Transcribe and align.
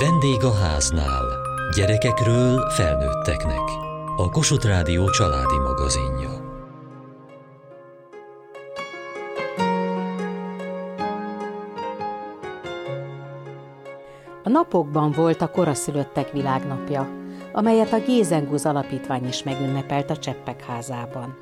Vendég 0.00 0.44
a 0.44 0.54
háznál. 0.54 1.24
Gyerekekről 1.76 2.70
felnőtteknek. 2.70 3.60
A 4.16 4.30
Kossuth 4.30 4.66
Rádió 4.66 5.10
családi 5.10 5.58
magazinja. 5.58 6.30
A 14.44 14.48
napokban 14.48 15.12
volt 15.12 15.40
a 15.40 15.50
koraszülöttek 15.50 16.32
világnapja, 16.32 17.08
amelyet 17.52 17.92
a 17.92 17.98
Gézengúz 17.98 18.66
Alapítvány 18.66 19.26
is 19.26 19.42
megünnepelt 19.42 20.10
a 20.10 20.16
Cseppek 20.16 20.64
házában. 20.64 21.36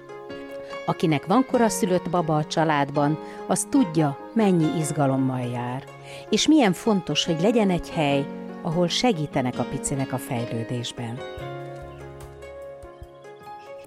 Akinek 0.87 1.27
van 1.27 1.47
koraszülött 1.51 2.11
baba 2.11 2.37
a 2.37 2.45
családban, 2.45 3.19
az 3.47 3.67
tudja, 3.71 4.19
mennyi 4.33 4.79
izgalommal 4.79 5.51
jár, 5.53 5.85
és 6.31 6.49
milyen 6.49 6.73
fontos, 6.73 7.25
hogy 7.25 7.41
legyen 7.41 7.71
egy 7.71 7.91
hely, 7.91 8.27
ahol 8.67 8.89
segítenek 8.89 9.59
a 9.59 9.65
picinek 9.71 10.13
a 10.13 10.19
fejlődésben. 10.19 11.19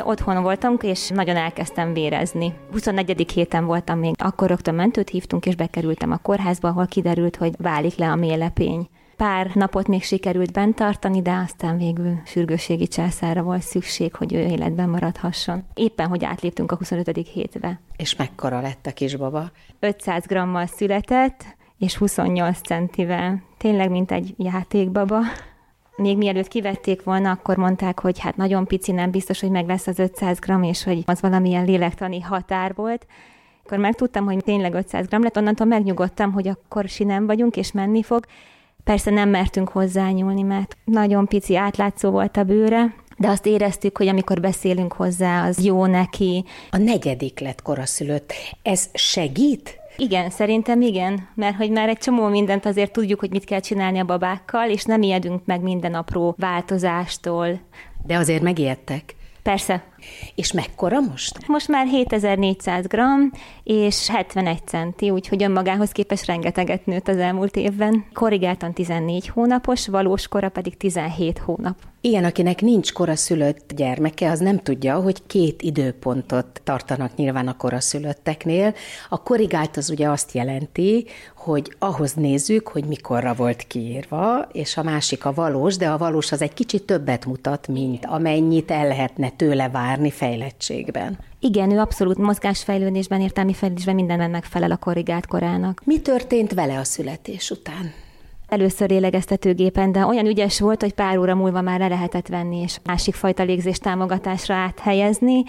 Otthon 0.04 0.44
voltam, 0.44 0.78
és 0.82 1.10
nagyon 1.10 1.36
elkezdtem 1.36 1.94
vérezni. 1.94 2.54
24. 2.72 3.32
héten 3.32 3.66
voltam 3.66 4.00
még, 4.00 4.14
akkor 4.18 4.48
rögtön 4.48 4.76
mentőt 4.76 5.10
hívtunk, 5.10 5.46
és 5.46 5.56
bekerültem 5.56 6.12
a 6.12 6.18
kórházba, 6.18 6.68
ahol 6.68 6.86
kiderült, 6.86 7.36
hogy 7.36 7.54
válik 7.58 7.96
le 7.96 8.12
a 8.12 8.16
mélepény. 8.16 8.88
Pár 9.16 9.52
napot 9.54 9.88
még 9.88 10.04
sikerült 10.04 10.52
bent 10.52 10.76
tartani, 10.76 11.22
de 11.22 11.32
aztán 11.32 11.78
végül 11.78 12.22
sürgősségi 12.26 12.88
császára 12.88 13.42
volt 13.42 13.62
szükség, 13.62 14.16
hogy 14.16 14.34
ő 14.34 14.40
életben 14.40 14.90
maradhasson. 14.90 15.64
Éppen, 15.74 16.08
hogy 16.08 16.24
átléptünk 16.26 16.72
a 16.72 16.76
25. 16.76 17.28
hétbe. 17.34 17.80
És 17.98 18.16
mekkora 18.16 18.62
lett 18.62 18.86
a 18.86 18.92
kisbaba? 18.92 19.52
500 19.80 20.26
grammal 20.26 20.66
született, 20.66 21.58
és 21.80 21.98
28 21.98 22.60
centivel. 22.62 23.42
Tényleg, 23.58 23.90
mint 23.90 24.12
egy 24.12 24.34
játékbaba. 24.38 25.20
Még 25.96 26.18
mielőtt 26.18 26.48
kivették 26.48 27.04
volna, 27.04 27.32
akkor 27.32 27.58
mondták, 27.58 28.00
hogy 28.00 28.20
hát 28.20 28.38
nagyon 28.38 28.66
pici, 28.66 28.92
nem 28.92 29.12
biztos, 29.12 29.40
hogy 29.40 29.50
meg 29.50 29.68
lesz 29.68 29.88
az 29.88 30.00
500 30.00 30.40
gram, 30.40 30.64
és 30.64 30.84
hogy 30.84 31.04
az 31.06 31.22
valamilyen 31.22 31.66
lélektani 31.66 32.22
határ 32.22 32.76
volt. 32.76 33.06
Akkor 33.66 33.78
megtudtam, 33.78 34.26
hogy 34.26 34.44
tényleg 34.44 34.74
500 34.74 35.08
gram 35.08 35.24
lett, 35.24 35.38
onnantól 35.38 35.68
megnyugodtam, 35.68 36.32
hogy 36.32 36.48
akkor 36.48 36.88
sinem 36.88 37.26
vagyunk, 37.26 37.58
és 37.58 37.72
menni 37.72 38.04
fog. 38.04 38.26
Persze 38.84 39.12
nem 39.12 39.30
mertünk 39.30 39.70
hozzányúlni, 39.70 40.42
mert 40.42 40.78
nagyon 40.84 41.28
pici 41.28 41.56
átlátszó 41.56 42.10
volt 42.10 42.38
a 42.38 42.44
bőre, 42.44 42.94
de 43.18 43.28
azt 43.28 43.46
éreztük, 43.46 43.98
hogy 43.98 44.08
amikor 44.08 44.40
beszélünk 44.40 44.94
hozzá, 44.94 45.48
az 45.48 45.66
jó 45.66 45.86
neki. 45.86 46.46
A 46.72 46.78
negyedik 46.78 47.40
lett 47.40 47.62
koraszülött. 47.62 48.34
Ez 48.62 48.90
segít? 48.94 49.79
Igen, 50.00 50.30
szerintem 50.30 50.82
igen, 50.82 51.28
mert 51.36 51.56
hogy 51.56 51.72
már 51.72 51.90
egy 51.90 51.98
csomó 51.98 52.28
mindent 52.28 52.66
azért 52.66 52.92
tudjuk, 52.92 53.20
hogy 53.20 53.30
mit 53.30 53.44
kell 53.44 53.60
csinálni 53.60 54.00
a 54.00 54.04
babákkal, 54.06 54.70
és 54.70 54.84
nem 54.84 55.02
ijedünk 55.02 55.46
meg 55.46 55.62
minden 55.62 55.94
apró 55.94 56.36
változástól. 56.38 57.60
De 58.06 58.18
azért 58.18 58.42
megijedtek. 58.42 59.16
Persze. 59.44 59.84
És 60.36 60.52
mekkora 60.52 61.00
most? 61.00 61.48
Most 61.48 61.68
már 61.68 61.88
7400 61.88 62.88
gram 62.88 63.32
és 63.64 64.08
71 64.08 64.62
centi, 64.66 65.10
úgyhogy 65.10 65.44
önmagához 65.44 65.92
képest 65.92 66.26
rengeteget 66.26 66.86
nőtt 66.86 67.08
az 67.08 67.18
elmúlt 67.18 67.56
évben. 67.56 68.06
Korrigáltan 68.14 68.74
14 68.74 69.28
hónapos, 69.28 69.88
valós 69.88 70.28
kora 70.28 70.50
pedig 70.50 70.78
17 70.78 71.38
hónap. 71.38 71.76
Ilyen, 72.02 72.24
akinek 72.24 72.62
nincs 72.62 72.94
koraszülött 72.94 73.74
gyermeke, 73.76 74.32
az 74.32 74.40
nem 74.40 74.60
tudja, 74.60 75.00
hogy 75.00 75.22
két 75.28 75.62
időpontot 75.62 76.62
tartanak 76.64 77.16
nyilván 77.16 77.48
a 77.48 77.58
koraszülötteknél. 77.58 78.74
A 79.10 79.24
korrigált 79.24 79.78
az 79.78 79.90
ugye 79.90 80.10
azt 80.10 80.32
jelenti, 80.32 81.06
hogy 81.36 81.76
ahhoz 81.80 82.14
nézzük, 82.14 82.68
hogy 82.68 82.86
mikorra 82.86 83.34
volt 83.34 83.68
kiírva, 83.68 84.48
és 84.52 84.78
a 84.78 84.84
másik 84.84 85.26
a 85.26 85.34
valós, 85.34 85.78
de 85.78 85.90
a 85.90 85.98
valós 85.98 86.32
az 86.32 86.42
egy 86.42 86.54
kicsit 86.54 86.84
többet 86.84 87.26
mutat, 87.26 87.68
mint 87.68 88.06
amennyit 88.06 88.72
el 88.72 88.88
lehetne 88.88 89.30
tőle 89.30 89.70
várni 89.70 89.89
fejlettségben. 90.10 91.18
Igen, 91.40 91.72
ő 91.72 91.80
abszolút 91.80 92.18
mozgásfejlődésben, 92.18 93.22
értelmi 93.22 93.54
fejlődésben 93.54 93.96
mindenben 93.96 94.30
megfelel 94.30 94.72
a 94.72 94.78
korrigált 94.78 95.28
korának. 95.28 95.82
Mi 95.86 96.00
történt 96.00 96.54
vele 96.54 96.80
a 96.80 96.84
születés 96.84 97.52
után? 97.52 97.94
Először 98.50 98.90
lélegeztetőgépen, 98.90 99.92
de 99.92 100.06
olyan 100.06 100.26
ügyes 100.26 100.60
volt, 100.60 100.82
hogy 100.82 100.94
pár 100.94 101.18
óra 101.18 101.36
múlva 101.36 101.62
már 101.62 101.80
le 101.80 101.88
lehetett 101.88 102.28
venni, 102.28 102.58
és 102.58 102.78
másik 102.84 103.14
fajta 103.14 103.44
légzés 103.44 103.78
támogatásra 103.78 104.56
áthelyezni, 104.56 105.44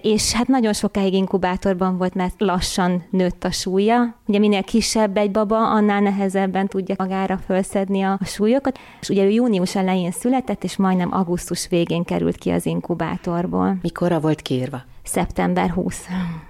és 0.00 0.32
hát 0.32 0.46
nagyon 0.46 0.72
sokáig 0.72 1.12
inkubátorban 1.12 1.98
volt, 1.98 2.14
mert 2.14 2.34
lassan 2.38 3.04
nőtt 3.10 3.44
a 3.44 3.50
súlya. 3.50 4.16
Ugye 4.26 4.38
minél 4.38 4.62
kisebb 4.62 5.16
egy 5.16 5.30
baba, 5.30 5.70
annál 5.70 6.00
nehezebben 6.00 6.66
tudja 6.66 6.94
magára 6.98 7.38
felszedni 7.46 8.02
a 8.02 8.18
súlyokat. 8.24 8.78
És 9.00 9.08
ugye 9.08 9.24
ő 9.24 9.28
június 9.28 9.74
elején 9.74 10.10
született, 10.10 10.64
és 10.64 10.76
majdnem 10.76 11.12
augusztus 11.12 11.68
végén 11.68 12.04
került 12.04 12.36
ki 12.36 12.50
az 12.50 12.66
inkubátorból. 12.66 13.76
Mikorra 13.82 14.20
volt 14.20 14.42
kiírva? 14.42 14.82
Szeptember 15.02 15.70
20. 15.70 16.06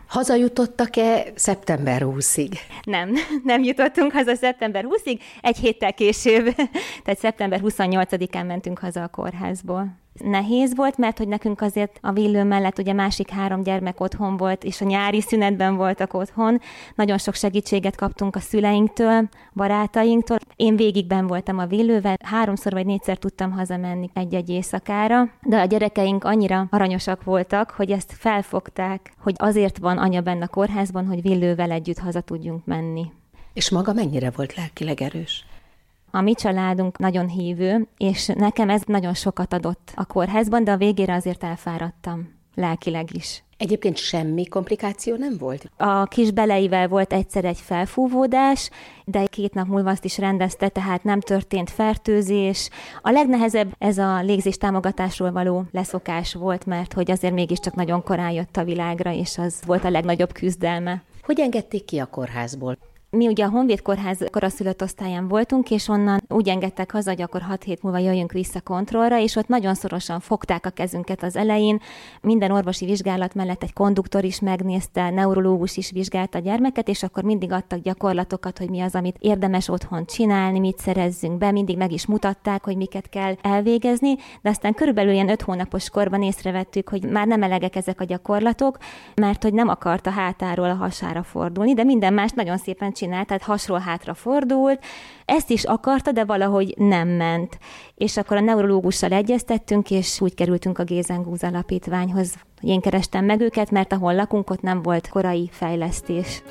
Hazajutottak-e 0.06 1.24
szeptember 1.34 2.02
20-ig? 2.04 2.58
Nem, 2.84 3.12
nem 3.44 3.62
jutottunk 3.62 4.12
haza 4.12 4.34
szeptember 4.34 4.86
20-ig, 4.88 5.20
egy 5.40 5.56
héttel 5.56 5.94
később, 5.94 6.54
tehát 7.04 7.20
szeptember 7.20 7.60
28-án 7.62 8.46
mentünk 8.46 8.78
haza 8.78 9.02
a 9.02 9.08
kórházból 9.08 10.01
nehéz 10.12 10.76
volt, 10.76 10.96
mert 10.96 11.18
hogy 11.18 11.28
nekünk 11.28 11.60
azért 11.60 11.98
a 12.00 12.12
villő 12.12 12.44
mellett 12.44 12.78
ugye 12.78 12.92
másik 12.92 13.30
három 13.30 13.62
gyermek 13.62 14.00
otthon 14.00 14.36
volt, 14.36 14.64
és 14.64 14.80
a 14.80 14.84
nyári 14.84 15.20
szünetben 15.20 15.76
voltak 15.76 16.14
otthon. 16.14 16.60
Nagyon 16.94 17.18
sok 17.18 17.34
segítséget 17.34 17.96
kaptunk 17.96 18.36
a 18.36 18.40
szüleinktől, 18.40 19.28
barátainktól. 19.52 20.38
Én 20.56 20.76
végigben 20.76 21.26
voltam 21.26 21.58
a 21.58 21.66
villővel, 21.66 22.16
háromszor 22.24 22.72
vagy 22.72 22.86
négyszer 22.86 23.16
tudtam 23.16 23.50
hazamenni 23.50 24.10
egy-egy 24.14 24.48
éjszakára, 24.48 25.30
de 25.42 25.60
a 25.60 25.64
gyerekeink 25.64 26.24
annyira 26.24 26.66
aranyosak 26.70 27.24
voltak, 27.24 27.70
hogy 27.70 27.90
ezt 27.90 28.12
felfogták, 28.18 29.12
hogy 29.18 29.34
azért 29.38 29.78
van 29.78 29.98
anya 29.98 30.20
benne 30.20 30.44
a 30.44 30.48
kórházban, 30.48 31.06
hogy 31.06 31.22
villővel 31.22 31.70
együtt 31.70 31.98
haza 31.98 32.20
tudjunk 32.20 32.64
menni. 32.64 33.06
És 33.52 33.70
maga 33.70 33.92
mennyire 33.92 34.30
volt 34.30 34.54
lelkileg 34.54 35.00
erős? 35.02 35.44
A 36.14 36.20
mi 36.20 36.34
családunk 36.34 36.98
nagyon 36.98 37.28
hívő, 37.28 37.86
és 37.96 38.26
nekem 38.26 38.70
ez 38.70 38.82
nagyon 38.86 39.14
sokat 39.14 39.52
adott 39.52 39.92
a 39.94 40.04
kórházban, 40.04 40.64
de 40.64 40.70
a 40.72 40.76
végére 40.76 41.14
azért 41.14 41.44
elfáradtam, 41.44 42.34
lelkileg 42.54 43.14
is. 43.14 43.42
Egyébként 43.56 43.96
semmi 43.96 44.46
komplikáció 44.46 45.16
nem 45.16 45.36
volt? 45.38 45.70
A 45.76 46.04
kis 46.04 46.30
beleivel 46.30 46.88
volt 46.88 47.12
egyszer 47.12 47.44
egy 47.44 47.58
felfúvódás, 47.58 48.70
de 49.04 49.26
két 49.26 49.54
nap 49.54 49.66
múlva 49.66 49.90
azt 49.90 50.04
is 50.04 50.18
rendezte, 50.18 50.68
tehát 50.68 51.04
nem 51.04 51.20
történt 51.20 51.70
fertőzés. 51.70 52.68
A 53.02 53.10
legnehezebb 53.10 53.74
ez 53.78 53.98
a 53.98 54.22
légzés 54.22 54.56
támogatásról 54.56 55.32
való 55.32 55.64
leszokás 55.70 56.34
volt, 56.34 56.66
mert 56.66 56.92
hogy 56.92 57.10
azért 57.10 57.34
mégiscsak 57.34 57.74
nagyon 57.74 58.02
korán 58.02 58.30
jött 58.30 58.56
a 58.56 58.64
világra, 58.64 59.12
és 59.12 59.38
az 59.38 59.62
volt 59.66 59.84
a 59.84 59.90
legnagyobb 59.90 60.32
küzdelme. 60.32 61.02
Hogy 61.22 61.40
engedték 61.40 61.84
ki 61.84 61.98
a 61.98 62.06
kórházból? 62.06 62.78
Mi 63.16 63.26
ugye 63.28 63.44
a 63.44 63.48
Honvéd 63.48 63.82
Kórház 63.82 64.18
koraszülött 64.30 64.82
osztályán 64.82 65.28
voltunk, 65.28 65.70
és 65.70 65.88
onnan 65.88 66.22
úgy 66.28 66.48
engedtek 66.48 66.92
haza, 66.92 67.10
hogy 67.10 67.22
akkor 67.22 67.40
hat 67.40 67.62
hét 67.62 67.82
múlva 67.82 67.98
jöjjünk 67.98 68.32
vissza 68.32 68.60
kontrollra, 68.60 69.18
és 69.18 69.36
ott 69.36 69.48
nagyon 69.48 69.74
szorosan 69.74 70.20
fogták 70.20 70.66
a 70.66 70.70
kezünket 70.70 71.22
az 71.22 71.36
elején. 71.36 71.80
Minden 72.20 72.50
orvosi 72.50 72.84
vizsgálat 72.84 73.34
mellett 73.34 73.62
egy 73.62 73.72
konduktor 73.72 74.24
is 74.24 74.40
megnézte, 74.40 75.10
neurológus 75.10 75.76
is 75.76 75.90
vizsgálta 75.90 76.38
a 76.38 76.40
gyermeket, 76.40 76.88
és 76.88 77.02
akkor 77.02 77.22
mindig 77.22 77.52
adtak 77.52 77.80
gyakorlatokat, 77.80 78.58
hogy 78.58 78.70
mi 78.70 78.80
az, 78.80 78.94
amit 78.94 79.16
érdemes 79.18 79.68
otthon 79.68 80.06
csinálni, 80.06 80.58
mit 80.58 80.78
szerezzünk 80.78 81.38
be, 81.38 81.50
mindig 81.50 81.76
meg 81.76 81.92
is 81.92 82.06
mutatták, 82.06 82.64
hogy 82.64 82.76
miket 82.76 83.08
kell 83.08 83.34
elvégezni, 83.42 84.14
de 84.42 84.48
aztán 84.48 84.74
körülbelül 84.74 85.12
ilyen 85.12 85.28
öt 85.28 85.42
hónapos 85.42 85.90
korban 85.90 86.22
észrevettük, 86.22 86.88
hogy 86.88 87.04
már 87.04 87.26
nem 87.26 87.42
elegek 87.42 87.76
ezek 87.76 88.00
a 88.00 88.04
gyakorlatok, 88.04 88.78
mert 89.14 89.42
hogy 89.42 89.54
nem 89.54 89.68
akart 89.68 90.06
a 90.06 90.10
hátáról 90.10 90.70
a 90.70 90.74
hasára 90.74 91.22
fordulni, 91.22 91.74
de 91.74 91.84
minden 91.84 92.12
más 92.12 92.30
nagyon 92.30 92.56
szépen 92.56 92.92
csinált, 93.02 93.26
tehát 93.26 93.42
hasról 93.42 93.78
hátra 93.78 94.14
fordult, 94.14 94.84
ezt 95.24 95.50
is 95.50 95.64
akarta, 95.64 96.12
de 96.12 96.25
valahogy 96.25 96.75
nem 96.76 97.08
ment. 97.08 97.58
És 97.94 98.16
akkor 98.16 98.37
a 98.37 98.40
neurológussal 98.40 99.12
egyeztettünk, 99.12 99.90
és 99.90 100.20
úgy 100.20 100.34
kerültünk 100.34 100.78
a 100.78 100.84
Gézengúz 100.84 101.43
alapítványhoz. 101.43 102.34
Én 102.60 102.81
kerestem 102.81 103.25
meg 103.25 103.40
őket, 103.40 103.70
mert 103.70 103.93
ahol 103.93 104.14
lakunk, 104.14 104.50
ott 104.50 104.62
nem 104.62 104.82
volt 104.82 105.08
korai 105.08 105.49
fejlesztés. 105.52 106.43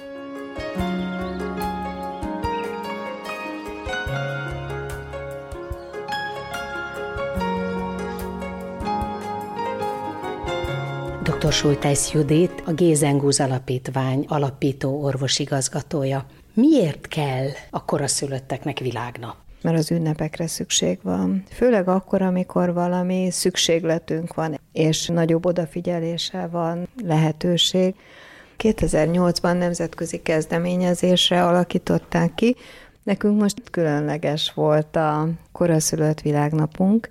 Dr. 11.23 11.51
Sultász 11.51 12.11
Judit, 12.11 12.63
a 12.65 12.71
Gézengúz 12.71 13.39
Alapítvány 13.39 14.25
alapító 14.27 15.03
orvosigazgatója. 15.03 16.25
Miért 16.53 17.07
kell 17.07 17.47
a 17.69 17.85
koraszülötteknek 17.85 18.79
világnap? 18.79 19.35
mert 19.61 19.77
az 19.77 19.91
ünnepekre 19.91 20.47
szükség 20.47 20.99
van. 21.01 21.43
Főleg 21.49 21.87
akkor, 21.87 22.21
amikor 22.21 22.73
valami 22.73 23.27
szükségletünk 23.31 24.33
van, 24.33 24.59
és 24.71 25.07
nagyobb 25.07 25.45
odafigyelése 25.45 26.47
van 26.47 26.87
lehetőség. 27.03 27.95
2008-ban 28.57 29.57
nemzetközi 29.57 30.21
kezdeményezésre 30.21 31.45
alakították 31.45 32.33
ki, 32.35 32.55
Nekünk 33.03 33.39
most 33.39 33.69
különleges 33.71 34.53
volt 34.53 34.95
a 34.95 35.29
koraszülött 35.51 36.21
világnapunk, 36.21 37.09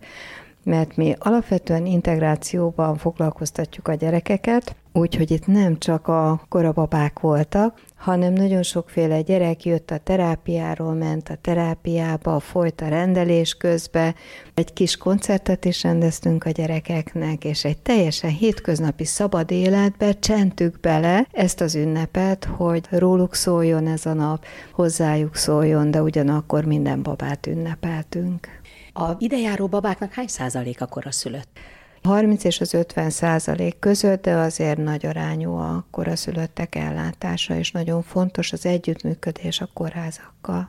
mert 0.64 0.96
mi 0.96 1.14
alapvetően 1.18 1.86
integrációban 1.86 2.96
foglalkoztatjuk 2.96 3.88
a 3.88 3.94
gyerekeket, 3.94 4.76
úgyhogy 4.92 5.30
itt 5.30 5.46
nem 5.46 5.78
csak 5.78 6.08
a 6.08 6.40
korababák 6.48 7.18
voltak, 7.18 7.80
hanem 7.96 8.32
nagyon 8.32 8.62
sokféle 8.62 9.20
gyerek 9.20 9.64
jött 9.64 9.90
a 9.90 9.98
terápiáról, 9.98 10.94
ment 10.94 11.28
a 11.28 11.36
terápiába, 11.40 12.40
folyt 12.40 12.80
a 12.80 12.88
rendelés 12.88 13.54
közbe. 13.54 14.14
Egy 14.54 14.72
kis 14.72 14.96
koncertet 14.96 15.64
is 15.64 15.82
rendeztünk 15.82 16.44
a 16.44 16.50
gyerekeknek, 16.50 17.44
és 17.44 17.64
egy 17.64 17.78
teljesen 17.78 18.30
hétköznapi 18.30 19.04
szabad 19.04 19.50
életbe 19.50 20.12
csentük 20.12 20.80
bele 20.80 21.26
ezt 21.32 21.60
az 21.60 21.74
ünnepet, 21.74 22.44
hogy 22.44 22.86
róluk 22.90 23.34
szóljon 23.34 23.86
ez 23.86 24.06
a 24.06 24.12
nap, 24.12 24.44
hozzájuk 24.72 25.36
szóljon, 25.36 25.90
de 25.90 26.02
ugyanakkor 26.02 26.64
minden 26.64 27.02
babát 27.02 27.46
ünnepeltünk. 27.46 28.48
A 28.92 29.10
idejáró 29.18 29.66
babáknak 29.66 30.12
hány 30.12 30.26
százalék 30.26 30.80
a 30.80 30.88
szülött? 31.10 31.58
30 32.02 32.44
és 32.44 32.60
az 32.60 32.74
50 32.74 33.10
százalék 33.10 33.78
között, 33.78 34.22
de 34.22 34.34
azért 34.34 34.78
nagy 34.78 35.06
arányú 35.06 35.54
a 35.54 35.86
koraszülöttek 35.90 36.74
ellátása, 36.74 37.54
és 37.54 37.70
nagyon 37.70 38.02
fontos 38.02 38.52
az 38.52 38.66
együttműködés 38.66 39.60
a 39.60 39.68
kórházakkal. 39.72 40.68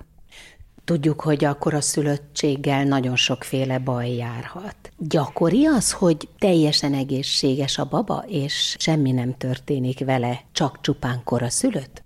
Tudjuk, 0.86 1.22
hogy 1.22 1.46
a 1.46 1.54
koraszülöttséggel 1.54 2.84
nagyon 2.84 3.16
sokféle 3.16 3.80
baj 3.80 4.16
járhat. 4.16 4.76
Gyakori 4.98 5.66
az, 5.66 5.92
hogy 5.92 6.28
teljesen 6.40 6.94
egészséges 6.94 7.78
a 7.78 7.86
baba, 7.86 8.24
és 8.28 8.76
semmi 8.80 9.12
nem 9.12 9.38
történik 9.38 10.06
vele, 10.06 10.42
csak 10.52 10.82
csupán 10.82 11.22
koraszülött? 11.24 12.04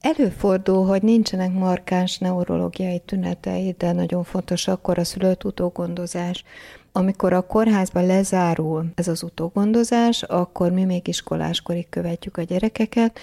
Előfordul, 0.00 0.86
hogy 0.86 1.02
nincsenek 1.02 1.52
markáns 1.52 2.18
neurológiai 2.18 2.98
tünetei, 2.98 3.74
de 3.78 3.92
nagyon 3.92 4.24
fontos 4.24 4.68
a 4.68 4.80
szülött 5.02 5.44
utógondozás. 5.44 6.44
Amikor 6.92 7.32
a 7.32 7.46
kórházban 7.46 8.06
lezárul 8.06 8.86
ez 8.94 9.08
az 9.08 9.22
utógondozás, 9.22 10.22
akkor 10.22 10.70
mi 10.72 10.84
még 10.84 11.08
iskoláskorig 11.08 11.88
követjük 11.88 12.36
a 12.36 12.42
gyerekeket, 12.42 13.18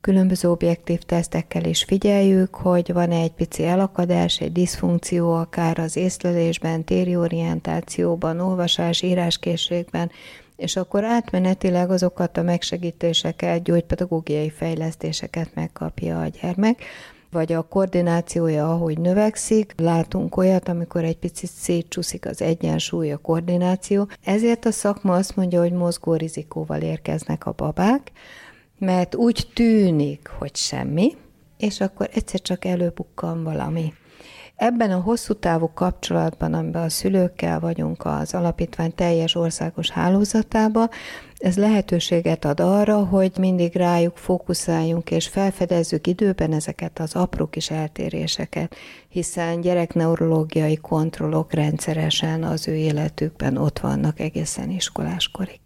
különböző 0.00 0.50
objektív 0.50 0.98
tesztekkel 0.98 1.64
is 1.64 1.84
figyeljük, 1.84 2.54
hogy 2.54 2.92
van-e 2.92 3.20
egy 3.20 3.32
pici 3.32 3.64
elakadás, 3.64 4.40
egy 4.40 4.52
diszfunkció, 4.52 5.32
akár 5.32 5.78
az 5.78 5.96
észlelésben, 5.96 6.84
téri 6.84 7.16
orientációban, 7.16 8.40
olvasás, 8.40 9.02
íráskészségben, 9.02 10.10
és 10.56 10.76
akkor 10.76 11.04
átmenetileg 11.04 11.90
azokat 11.90 12.36
a 12.36 12.42
megsegítéseket, 12.42 13.62
gyógypedagógiai 13.62 14.50
fejlesztéseket 14.50 15.54
megkapja 15.54 16.20
a 16.20 16.26
gyermek, 16.40 16.84
vagy 17.30 17.52
a 17.52 17.62
koordinációja, 17.62 18.72
ahogy 18.72 18.98
növekszik, 18.98 19.74
látunk 19.76 20.36
olyat, 20.36 20.68
amikor 20.68 21.04
egy 21.04 21.18
picit 21.18 21.50
szétcsúszik 21.50 22.26
az 22.26 22.42
egyensúly, 22.42 23.12
a 23.12 23.16
koordináció. 23.16 24.08
Ezért 24.24 24.64
a 24.64 24.70
szakma 24.70 25.14
azt 25.14 25.36
mondja, 25.36 25.60
hogy 25.60 25.72
mozgó 25.72 26.14
rizikóval 26.14 26.80
érkeznek 26.80 27.46
a 27.46 27.52
babák, 27.56 28.12
mert 28.78 29.14
úgy 29.14 29.48
tűnik, 29.54 30.28
hogy 30.38 30.56
semmi, 30.56 31.16
és 31.58 31.80
akkor 31.80 32.08
egyszer 32.12 32.40
csak 32.40 32.64
előbukkan 32.64 33.44
valami. 33.44 33.92
Ebben 34.56 34.90
a 34.90 35.00
hosszú 35.00 35.34
távú 35.34 35.70
kapcsolatban, 35.74 36.54
amiben 36.54 36.82
a 36.82 36.88
szülőkkel 36.88 37.60
vagyunk 37.60 38.04
az 38.04 38.34
alapítvány 38.34 38.94
teljes 38.94 39.34
országos 39.34 39.90
hálózatába, 39.90 40.88
ez 41.38 41.56
lehetőséget 41.56 42.44
ad 42.44 42.60
arra, 42.60 43.04
hogy 43.04 43.32
mindig 43.38 43.74
rájuk 43.74 44.16
fókuszáljunk, 44.16 45.10
és 45.10 45.28
felfedezzük 45.28 46.06
időben 46.06 46.52
ezeket 46.52 46.98
az 46.98 47.14
apró 47.14 47.46
kis 47.46 47.70
eltéréseket, 47.70 48.76
hiszen 49.08 49.60
gyerekneurológiai 49.60 50.76
kontrollok 50.76 51.52
rendszeresen 51.52 52.44
az 52.44 52.68
ő 52.68 52.74
életükben 52.74 53.56
ott 53.56 53.78
vannak 53.78 54.20
egészen 54.20 54.70
iskoláskorig. 54.70 55.60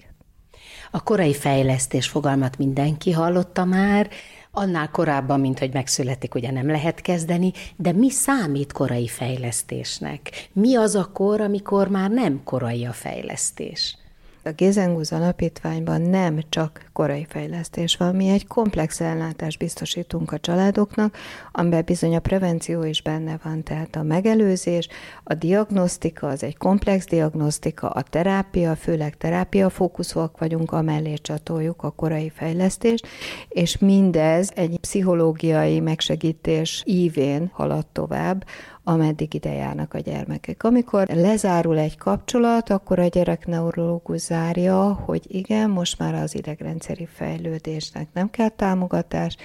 A 0.90 1.02
korai 1.02 1.34
fejlesztés 1.34 2.08
fogalmat 2.08 2.58
mindenki 2.58 3.12
hallotta 3.12 3.64
már, 3.64 4.08
Annál 4.54 4.90
korábban, 4.90 5.40
mint 5.40 5.58
hogy 5.58 5.72
megszületik, 5.72 6.34
ugye 6.34 6.50
nem 6.50 6.66
lehet 6.66 7.00
kezdeni, 7.00 7.52
de 7.76 7.92
mi 7.92 8.10
számít 8.10 8.72
korai 8.72 9.08
fejlesztésnek? 9.08 10.48
Mi 10.52 10.76
az 10.76 10.94
a 10.94 11.10
kor, 11.12 11.40
amikor 11.40 11.88
már 11.88 12.10
nem 12.10 12.40
korai 12.44 12.84
a 12.84 12.92
fejlesztés? 12.92 13.96
A 14.44 14.50
Gézengúz 14.50 15.12
alapítványban 15.12 16.00
nem 16.00 16.40
csak 16.48 16.90
korai 16.92 17.26
fejlesztés 17.28 17.96
van, 17.96 18.14
mi 18.16 18.28
egy 18.28 18.46
komplex 18.46 19.00
ellátást 19.00 19.58
biztosítunk 19.58 20.32
a 20.32 20.38
családoknak, 20.38 21.16
amiben 21.52 21.84
bizony 21.84 22.16
a 22.16 22.20
prevenció 22.20 22.82
is 22.82 23.02
benne 23.02 23.38
van, 23.42 23.62
tehát 23.62 23.96
a 23.96 24.02
megelőzés, 24.02 24.88
a 25.24 25.34
diagnosztika, 25.34 26.26
az 26.26 26.42
egy 26.42 26.56
komplex 26.56 27.06
diagnosztika, 27.06 27.88
a 27.88 28.02
terápia, 28.02 28.76
főleg 28.76 29.16
terápia 29.16 29.70
fókuszúak 29.70 30.38
vagyunk, 30.38 30.72
amellé 30.72 31.14
csatoljuk 31.14 31.82
a 31.82 31.90
korai 31.90 32.32
fejlesztést, 32.34 33.06
és 33.48 33.78
mindez 33.78 34.50
egy 34.54 34.78
pszichológiai 34.80 35.80
megsegítés 35.80 36.82
ívén 36.86 37.50
halad 37.52 37.86
tovább, 37.86 38.44
ameddig 38.84 39.34
ide 39.34 39.52
járnak 39.52 39.94
a 39.94 39.98
gyermekek. 39.98 40.64
Amikor 40.64 41.06
lezárul 41.08 41.78
egy 41.78 41.96
kapcsolat, 41.96 42.70
akkor 42.70 42.98
a 42.98 43.06
gyerek 43.06 43.46
neurológus 43.46 44.20
zárja, 44.20 44.92
hogy 44.92 45.22
igen, 45.28 45.70
most 45.70 45.98
már 45.98 46.14
az 46.14 46.34
idegrendszeri 46.34 47.06
fejlődésnek 47.06 48.08
nem 48.12 48.30
kell 48.30 48.48
támogatás, 48.48 49.36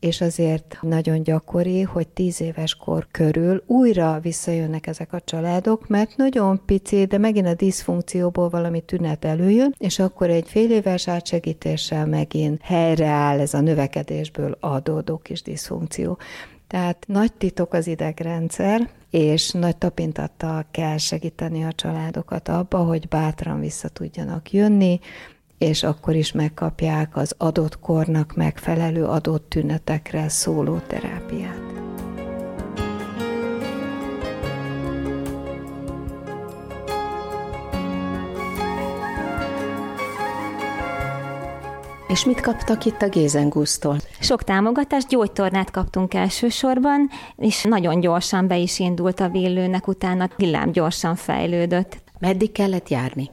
és 0.00 0.20
azért 0.20 0.78
nagyon 0.80 1.22
gyakori, 1.22 1.82
hogy 1.82 2.08
tíz 2.08 2.40
éves 2.40 2.74
kor 2.74 3.06
körül 3.10 3.62
újra 3.66 4.18
visszajönnek 4.22 4.86
ezek 4.86 5.12
a 5.12 5.20
családok, 5.20 5.88
mert 5.88 6.16
nagyon 6.16 6.60
pici, 6.66 7.04
de 7.04 7.18
megint 7.18 7.46
a 7.46 7.54
diszfunkcióból 7.54 8.48
valami 8.48 8.80
tünet 8.80 9.24
előjön, 9.24 9.74
és 9.78 9.98
akkor 9.98 10.30
egy 10.30 10.48
fél 10.48 10.70
éves 10.70 11.08
átsegítéssel 11.08 12.06
megint 12.06 12.60
helyreáll 12.62 13.40
ez 13.40 13.54
a 13.54 13.60
növekedésből 13.60 14.56
adódó 14.60 15.18
kis 15.18 15.42
diszfunkció. 15.42 16.18
Tehát 16.70 17.04
nagy 17.06 17.32
titok 17.32 17.72
az 17.72 17.86
idegrendszer, 17.86 18.90
és 19.10 19.50
nagy 19.50 19.76
tapintattal 19.76 20.66
kell 20.70 20.96
segíteni 20.96 21.64
a 21.64 21.72
családokat 21.72 22.48
abba, 22.48 22.78
hogy 22.78 23.08
bátran 23.08 23.60
vissza 23.60 23.88
tudjanak 23.88 24.52
jönni, 24.52 25.00
és 25.58 25.82
akkor 25.82 26.14
is 26.14 26.32
megkapják 26.32 27.16
az 27.16 27.34
adott 27.38 27.78
kornak 27.78 28.34
megfelelő 28.36 29.04
adott 29.04 29.48
tünetekre 29.48 30.28
szóló 30.28 30.78
terápiát. 30.78 31.60
És 42.08 42.24
mit 42.24 42.40
kaptak 42.40 42.84
itt 42.84 43.02
a 43.02 43.08
Gézengusztól? 43.08 43.96
Sok 44.30 44.42
támogatást, 44.42 45.08
gyógytornát 45.08 45.70
kaptunk 45.70 46.14
elsősorban, 46.14 47.10
és 47.36 47.62
nagyon 47.62 48.00
gyorsan 48.00 48.46
be 48.46 48.56
is 48.56 48.78
indult 48.78 49.20
a 49.20 49.28
villőnek, 49.28 49.88
utána 49.88 50.28
villám 50.36 50.72
gyorsan 50.72 51.14
fejlődött. 51.14 52.02
Meddig 52.18 52.52
kellett 52.52 52.88
járni? 52.88 53.30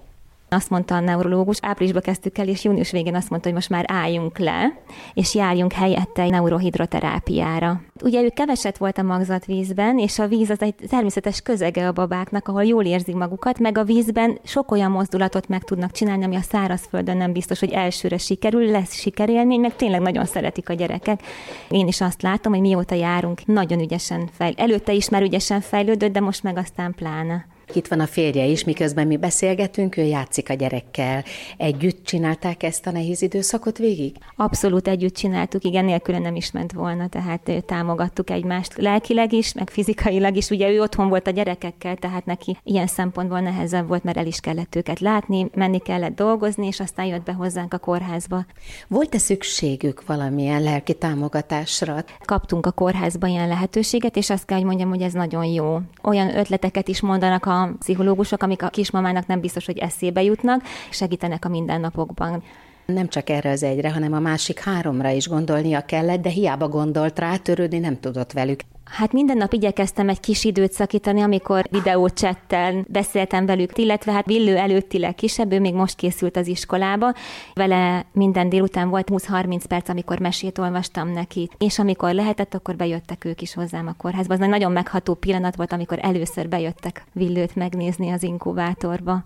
Azt 0.49 0.69
mondta 0.69 0.95
a 0.95 0.99
neurológus, 0.99 1.57
áprilisban 1.61 2.01
kezdtük 2.01 2.37
el, 2.37 2.47
és 2.47 2.63
június 2.63 2.91
végén 2.91 3.15
azt 3.15 3.29
mondta, 3.29 3.47
hogy 3.47 3.57
most 3.57 3.69
már 3.69 3.85
álljunk 3.87 4.37
le, 4.37 4.81
és 5.13 5.35
járjunk 5.35 5.71
helyette 5.71 6.29
neurohidroterápiára. 6.29 7.81
Ugye 8.01 8.21
ő 8.21 8.29
keveset 8.29 8.77
volt 8.77 8.97
a 8.97 9.03
magzatvízben, 9.03 9.99
és 9.99 10.19
a 10.19 10.27
víz 10.27 10.49
az 10.49 10.61
egy 10.61 10.75
természetes 10.89 11.41
közege 11.41 11.87
a 11.87 11.91
babáknak, 11.91 12.47
ahol 12.47 12.63
jól 12.63 12.85
érzik 12.85 13.15
magukat, 13.15 13.59
meg 13.59 13.77
a 13.77 13.83
vízben 13.83 14.39
sok 14.43 14.71
olyan 14.71 14.91
mozdulatot 14.91 15.47
meg 15.47 15.63
tudnak 15.63 15.91
csinálni, 15.91 16.23
ami 16.23 16.35
a 16.35 16.41
szárazföldön 16.41 17.17
nem 17.17 17.31
biztos, 17.31 17.59
hogy 17.59 17.71
elsőre 17.71 18.17
sikerül, 18.17 18.71
lesz 18.71 18.93
sikerélmény, 18.93 19.59
meg 19.59 19.75
tényleg 19.75 20.01
nagyon 20.01 20.25
szeretik 20.25 20.69
a 20.69 20.73
gyerekek. 20.73 21.21
Én 21.69 21.87
is 21.87 22.01
azt 22.01 22.21
látom, 22.21 22.51
hogy 22.51 22.61
mióta 22.61 22.95
járunk, 22.95 23.45
nagyon 23.45 23.79
ügyesen 23.79 24.29
fejl. 24.31 24.53
Előtte 24.57 24.93
is 24.93 25.09
már 25.09 25.21
ügyesen 25.21 25.61
fejlődött, 25.61 26.11
de 26.11 26.19
most 26.19 26.43
meg 26.43 26.57
aztán 26.57 26.93
pláne. 26.95 27.55
Itt 27.73 27.87
van 27.87 27.99
a 27.99 28.07
férje 28.07 28.45
is, 28.45 28.63
miközben 28.63 29.07
mi 29.07 29.17
beszélgetünk, 29.17 29.97
ő 29.97 30.01
játszik 30.01 30.49
a 30.49 30.53
gyerekkel. 30.53 31.23
Együtt 31.57 32.05
csinálták 32.05 32.63
ezt 32.63 32.87
a 32.87 32.91
nehéz 32.91 33.21
időszakot 33.21 33.77
végig? 33.77 34.15
Abszolút 34.35 34.87
együtt 34.87 35.15
csináltuk, 35.15 35.63
igen, 35.63 35.85
nélküle 35.85 36.19
nem 36.19 36.35
is 36.35 36.51
ment 36.51 36.71
volna, 36.71 37.07
tehát 37.07 37.51
támogattuk 37.65 38.29
egymást 38.29 38.77
lelkileg 38.77 39.33
is, 39.33 39.53
meg 39.53 39.69
fizikailag 39.69 40.35
is. 40.35 40.49
Ugye 40.49 40.69
ő 40.69 40.81
otthon 40.81 41.09
volt 41.09 41.27
a 41.27 41.31
gyerekekkel, 41.31 41.95
tehát 41.95 42.25
neki 42.25 42.57
ilyen 42.63 42.87
szempontból 42.87 43.39
nehezebb 43.39 43.87
volt, 43.87 44.03
mert 44.03 44.17
el 44.17 44.27
is 44.27 44.39
kellett 44.39 44.75
őket 44.75 44.99
látni, 44.99 45.49
menni 45.53 45.79
kellett 45.79 46.15
dolgozni, 46.15 46.67
és 46.67 46.79
aztán 46.79 47.05
jött 47.05 47.23
be 47.23 47.33
hozzánk 47.33 47.73
a 47.73 47.77
kórházba. 47.77 48.45
Volt-e 48.87 49.17
szükségük 49.17 50.05
valamilyen 50.05 50.63
lelki 50.63 50.93
támogatásra? 50.93 52.03
Kaptunk 52.25 52.65
a 52.65 52.71
kórházba 52.71 53.27
ilyen 53.27 53.47
lehetőséget, 53.47 54.15
és 54.15 54.29
azt 54.29 54.45
kell, 54.45 54.57
hogy 54.57 54.67
mondjam, 54.67 54.89
hogy 54.89 55.01
ez 55.01 55.13
nagyon 55.13 55.45
jó. 55.45 55.79
Olyan 56.03 56.37
ötleteket 56.37 56.87
is 56.87 57.01
mondanak 57.01 57.45
a 57.45 57.55
pszichológusok, 57.79 58.43
amik 58.43 58.63
a 58.63 58.69
kismamának 58.69 59.27
nem 59.27 59.39
biztos, 59.39 59.65
hogy 59.65 59.77
eszébe 59.77 60.23
jutnak, 60.23 60.61
segítenek 60.89 61.45
a 61.45 61.49
mindennapokban. 61.49 62.43
Nem 62.85 63.07
csak 63.07 63.29
erre 63.29 63.49
az 63.49 63.63
egyre, 63.63 63.91
hanem 63.91 64.13
a 64.13 64.19
másik 64.19 64.59
háromra 64.59 65.09
is 65.09 65.27
gondolnia 65.27 65.85
kellett, 65.85 66.21
de 66.21 66.29
hiába 66.29 66.67
gondolt 66.67 67.19
rá, 67.19 67.37
törődni 67.37 67.79
nem 67.79 67.99
tudott 67.99 68.31
velük. 68.31 68.59
Hát 68.89 69.11
minden 69.11 69.37
nap 69.37 69.53
igyekeztem 69.53 70.09
egy 70.09 70.19
kis 70.19 70.43
időt 70.43 70.71
szakítani, 70.71 71.21
amikor 71.21 71.65
videócsettel 71.69 72.85
beszéltem 72.87 73.45
velük, 73.45 73.77
illetve 73.77 74.11
hát 74.11 74.25
Villő 74.25 74.57
előttileg 74.57 75.15
kisebb, 75.15 75.51
ő 75.51 75.59
még 75.59 75.73
most 75.73 75.95
készült 75.95 76.37
az 76.37 76.47
iskolába. 76.47 77.13
Vele 77.53 78.05
minden 78.11 78.49
délután 78.49 78.89
volt 78.89 79.07
20-30 79.11 79.61
perc, 79.67 79.89
amikor 79.89 80.19
mesét 80.19 80.57
olvastam 80.57 81.09
neki, 81.11 81.49
és 81.57 81.79
amikor 81.79 82.13
lehetett, 82.13 82.53
akkor 82.53 82.75
bejöttek 82.75 83.25
ők 83.25 83.41
is 83.41 83.53
hozzám 83.53 83.87
a 83.87 83.93
kórházba. 83.97 84.33
Az 84.33 84.39
nagyon 84.39 84.71
megható 84.71 85.13
pillanat 85.13 85.55
volt, 85.55 85.71
amikor 85.71 85.99
először 86.01 86.47
bejöttek 86.47 87.03
Villőt 87.13 87.55
megnézni 87.55 88.11
az 88.11 88.23
inkubátorba. 88.23 89.23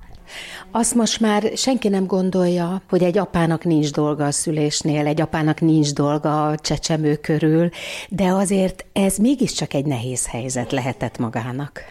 Azt 0.71 0.95
most 0.95 1.19
már 1.19 1.51
senki 1.55 1.87
nem 1.87 2.05
gondolja, 2.05 2.81
hogy 2.89 3.03
egy 3.03 3.17
apának 3.17 3.63
nincs 3.63 3.91
dolga 3.91 4.25
a 4.25 4.31
szülésnél, 4.31 5.07
egy 5.07 5.21
apának 5.21 5.59
nincs 5.61 5.93
dolga 5.93 6.47
a 6.47 6.57
csecsemő 6.57 7.15
körül, 7.15 7.69
de 8.09 8.27
azért 8.27 8.85
ez 8.93 9.17
mégiscsak 9.17 9.73
egy 9.73 9.85
nehéz 9.85 10.27
helyzet 10.27 10.71
lehetett 10.71 11.17
magának. 11.17 11.83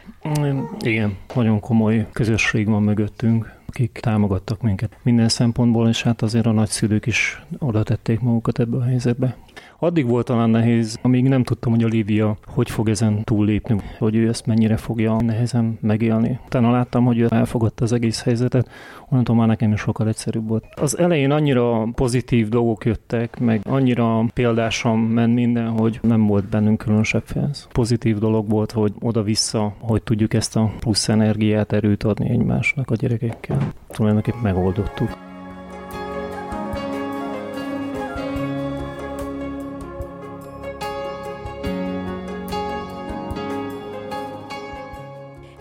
Igen, 0.80 1.16
nagyon 1.34 1.60
komoly 1.60 2.06
közösség 2.12 2.68
van 2.68 2.82
mögöttünk 2.82 3.58
akik 3.70 3.98
támogattak 4.02 4.62
minket 4.62 4.96
minden 5.02 5.28
szempontból, 5.28 5.88
és 5.88 6.02
hát 6.02 6.22
azért 6.22 6.46
a 6.46 6.52
nagyszülők 6.52 7.06
is 7.06 7.42
oda 7.58 7.82
tették 7.82 8.20
magukat 8.20 8.58
ebbe 8.58 8.76
a 8.76 8.82
helyzetbe. 8.82 9.36
Addig 9.82 10.06
volt 10.06 10.26
talán 10.26 10.50
nehéz, 10.50 10.98
amíg 11.02 11.28
nem 11.28 11.42
tudtam, 11.42 11.72
hogy 11.72 11.84
Olivia 11.84 12.36
hogy 12.46 12.70
fog 12.70 12.88
ezen 12.88 13.24
túllépni, 13.24 13.80
hogy 13.98 14.14
ő 14.16 14.28
ezt 14.28 14.46
mennyire 14.46 14.76
fogja 14.76 15.20
nehezen 15.20 15.78
megélni. 15.80 16.38
Utána 16.46 16.70
láttam, 16.70 17.04
hogy 17.04 17.18
ő 17.18 17.26
elfogadta 17.30 17.84
az 17.84 17.92
egész 17.92 18.22
helyzetet, 18.22 18.68
onnantól 19.08 19.36
már 19.36 19.46
nekem 19.46 19.72
is 19.72 19.80
sokkal 19.80 20.08
egyszerűbb 20.08 20.48
volt. 20.48 20.64
Az 20.74 20.98
elején 20.98 21.30
annyira 21.30 21.88
pozitív 21.94 22.48
dolgok 22.48 22.84
jöttek, 22.84 23.38
meg 23.38 23.60
annyira 23.64 24.24
példásan 24.34 24.98
ment 24.98 25.34
minden, 25.34 25.68
hogy 25.68 25.98
nem 26.02 26.26
volt 26.26 26.48
bennünk 26.48 26.78
különösebb 26.78 27.24
félsz. 27.24 27.66
Pozitív 27.72 28.18
dolog 28.18 28.50
volt, 28.50 28.72
hogy 28.72 28.92
oda-vissza, 29.00 29.74
hogy 29.78 30.02
tudjuk 30.02 30.34
ezt 30.34 30.56
a 30.56 30.72
plusz 30.80 31.08
energiát, 31.08 31.72
erőt 31.72 32.02
adni 32.02 32.30
egymásnak 32.30 32.90
a 32.90 32.94
gyerekekkel. 32.94 33.72
Tulajdonképpen 33.88 34.40
megoldottuk. 34.42 35.29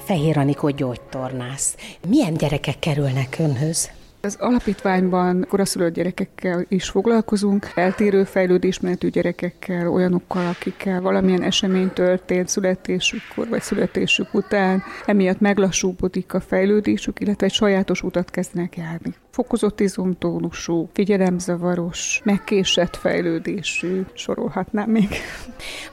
Fehér 0.09 0.37
Anikó 0.37 0.69
gyógytornász. 0.69 1.75
Milyen 2.07 2.33
gyerekek 2.33 2.79
kerülnek 2.79 3.35
önhöz? 3.39 3.89
Az 4.21 4.37
alapítványban 4.39 5.45
koraszülött 5.49 5.93
gyerekekkel 5.93 6.65
is 6.67 6.89
foglalkozunk, 6.89 7.71
eltérő 7.75 8.23
fejlődésmenetű 8.23 9.09
gyerekekkel, 9.09 9.87
olyanokkal, 9.87 10.47
akikkel 10.47 11.01
valamilyen 11.01 11.43
esemény 11.43 11.89
történt 11.93 12.47
születésükkor 12.47 13.47
vagy 13.47 13.61
születésük 13.61 14.33
után, 14.33 14.83
emiatt 15.05 15.39
meglassúbodik 15.39 16.33
a 16.33 16.39
fejlődésük, 16.39 17.19
illetve 17.19 17.45
egy 17.45 17.53
sajátos 17.53 18.01
utat 18.01 18.29
kezdenek 18.29 18.77
járni. 18.77 19.13
Fokozott 19.31 19.79
izomtónusú, 19.79 20.89
figyelemzavaros, 20.93 22.21
megkésett 22.23 22.95
fejlődésű, 22.95 24.01
sorolhatnám 24.13 24.89
még. 24.89 25.09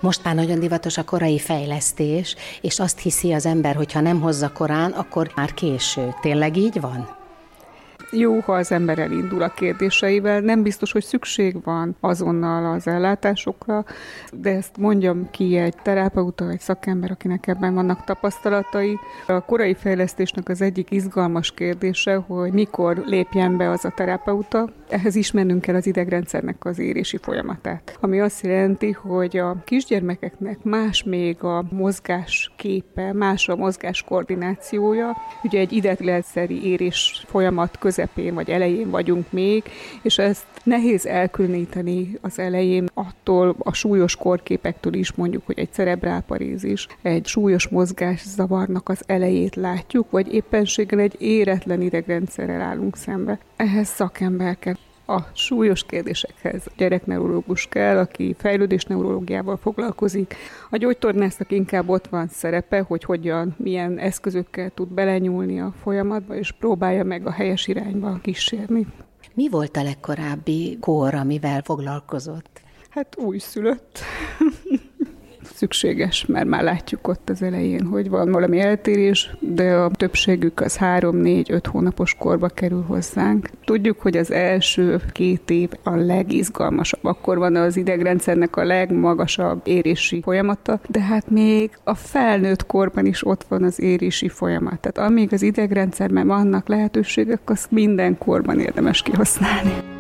Most 0.01 0.25
már 0.25 0.35
nagyon 0.35 0.61
divatos 0.61 0.99
a 0.99 1.05
korai 1.05 1.39
fejlesztés, 1.39 2.37
és 2.61 2.79
azt 2.79 2.99
hiszi 2.99 3.33
az 3.33 3.47
ember, 3.47 3.75
hogy 3.75 3.93
ha 3.93 4.01
nem 4.01 4.21
hozza 4.21 4.53
korán, 4.53 4.91
akkor 4.91 5.33
már 5.35 5.55
késő. 5.55 6.15
Tényleg 6.21 6.57
így 6.57 6.81
van? 6.81 7.25
Jó, 8.19 8.41
ha 8.41 8.53
az 8.53 8.73
ember 8.73 8.99
elindul 8.99 9.43
a 9.43 9.49
kérdéseivel. 9.49 10.41
Nem 10.41 10.63
biztos, 10.63 10.93
hogy 10.93 11.05
szükség 11.05 11.63
van 11.65 11.97
azonnal 12.01 12.73
az 12.75 12.87
ellátásokra, 12.87 13.85
de 14.33 14.51
ezt 14.51 14.77
mondjam 14.77 15.31
ki 15.31 15.57
egy 15.57 15.75
terapeuta, 15.83 16.51
egy 16.51 16.61
szakember, 16.61 17.11
akinek 17.11 17.47
ebben 17.47 17.75
vannak 17.75 18.05
tapasztalatai. 18.05 18.99
A 19.27 19.45
korai 19.45 19.75
fejlesztésnek 19.75 20.49
az 20.49 20.61
egyik 20.61 20.91
izgalmas 20.91 21.53
kérdése, 21.53 22.15
hogy 22.15 22.53
mikor 22.53 23.03
lépjen 23.05 23.57
be 23.57 23.71
az 23.71 23.85
a 23.85 23.91
terapeuta. 23.91 24.69
Ehhez 24.89 25.15
ismernünk 25.15 25.61
kell 25.61 25.75
az 25.75 25.87
idegrendszernek 25.87 26.65
az 26.65 26.79
érési 26.79 27.17
folyamatát, 27.17 27.99
ami 28.01 28.21
azt 28.21 28.43
jelenti, 28.43 28.93
hogy 28.93 29.37
a 29.37 29.57
kisgyermekeknek 29.65 30.63
más 30.63 31.03
még 31.03 31.43
a 31.43 31.65
mozgás 31.71 32.53
képe, 32.57 33.13
más 33.13 33.49
a 33.49 33.57
mozgás 33.57 34.03
koordinációja. 34.03 35.17
Ugye 35.43 35.59
egy 35.59 35.73
idegrendszeri 35.73 36.67
érés 36.67 37.25
folyamat 37.27 37.79
köz 37.79 37.99
közepén 38.07 38.35
vagy 38.35 38.51
elején 38.51 38.91
vagyunk 38.91 39.33
még, 39.33 39.63
és 40.03 40.19
ezt 40.19 40.47
nehéz 40.63 41.07
elkülöníteni 41.07 42.19
az 42.21 42.39
elején 42.39 42.89
attól 42.95 43.57
a 43.59 43.73
súlyos 43.73 44.17
korképektől 44.17 44.95
is 44.95 45.13
mondjuk, 45.13 45.47
hogy 45.47 45.59
egy 45.59 45.73
cerebrálparézis, 45.73 46.87
egy 47.03 47.27
súlyos 47.27 47.69
mozgászavarnak 47.69 48.89
az 48.89 49.03
elejét 49.07 49.55
látjuk, 49.57 50.11
vagy 50.11 50.35
éppenséggel 50.35 50.99
egy 50.99 51.17
éretlen 51.19 51.81
idegrendszerrel 51.81 52.61
állunk 52.61 52.97
szembe. 52.97 53.39
Ehhez 53.57 53.89
szakember 53.89 54.59
kell 54.59 54.75
a 55.07 55.21
súlyos 55.33 55.85
kérdésekhez 55.85 56.65
gyerekneurológus 56.77 57.69
kell, 57.69 57.99
aki 57.99 58.35
fejlődés 58.39 58.85
neurológiával 58.85 59.57
foglalkozik. 59.57 60.35
A 60.71 60.77
gyógytornásznak 60.77 61.53
inkább 61.53 61.89
ott 61.89 62.07
van 62.07 62.29
szerepe, 62.29 62.81
hogy 62.81 63.05
hogyan, 63.05 63.55
milyen 63.59 63.99
eszközökkel 63.99 64.71
tud 64.71 64.89
belenyúlni 64.89 65.61
a 65.61 65.75
folyamatba, 65.83 66.37
és 66.37 66.53
próbálja 66.53 67.05
meg 67.05 67.27
a 67.27 67.31
helyes 67.31 67.67
irányba 67.67 68.19
kísérni. 68.23 68.87
Mi 69.35 69.49
volt 69.49 69.77
a 69.77 69.83
legkorábbi 69.83 70.79
kor, 70.81 71.15
amivel 71.15 71.63
foglalkozott? 71.63 72.61
Hát 72.91 73.17
újszülött. 73.19 73.99
szükséges, 75.57 76.27
mert 76.27 76.47
már 76.47 76.63
látjuk 76.63 77.09
ott 77.09 77.31
az 77.31 77.43
elején, 77.43 77.87
hogy 77.87 78.09
van 78.09 78.31
valami 78.31 78.61
eltérés, 78.61 79.37
de 79.41 79.75
a 79.75 79.91
többségük 79.91 80.61
az 80.61 80.77
három, 80.77 81.17
négy, 81.17 81.53
öt 81.53 81.67
hónapos 81.67 82.15
korba 82.19 82.49
kerül 82.49 82.85
hozzánk. 82.87 83.51
Tudjuk, 83.65 84.01
hogy 84.01 84.17
az 84.17 84.31
első 84.31 85.01
két 85.13 85.51
év 85.51 85.71
a 85.83 85.95
legizgalmasabb, 85.95 87.05
akkor 87.05 87.39
van 87.39 87.57
az 87.57 87.77
idegrendszernek 87.77 88.57
a 88.57 88.65
legmagasabb 88.65 89.61
érési 89.65 90.21
folyamata, 90.23 90.81
de 90.87 91.01
hát 91.01 91.31
még 91.31 91.71
a 91.85 91.95
felnőtt 91.95 92.67
korban 92.67 93.07
is 93.07 93.27
ott 93.27 93.45
van 93.49 93.63
az 93.63 93.81
érési 93.81 94.29
folyamat. 94.29 94.81
Tehát 94.81 95.11
amíg 95.11 95.33
az 95.33 95.43
idegrendszerben 95.43 96.27
vannak 96.27 96.69
lehetőségek, 96.69 97.41
azt 97.45 97.71
minden 97.71 98.19
korban 98.19 98.61
érdemes 98.61 99.03
kihasználni. 99.03 99.96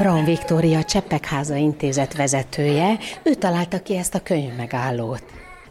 Braun 0.00 0.24
Viktória 0.24 0.84
Cseppekháza 0.84 1.54
intézet 1.54 2.16
vezetője, 2.16 2.98
ő 3.22 3.34
találta 3.34 3.82
ki 3.82 3.96
ezt 3.96 4.14
a 4.14 4.22
könyvmegállót. 4.22 5.22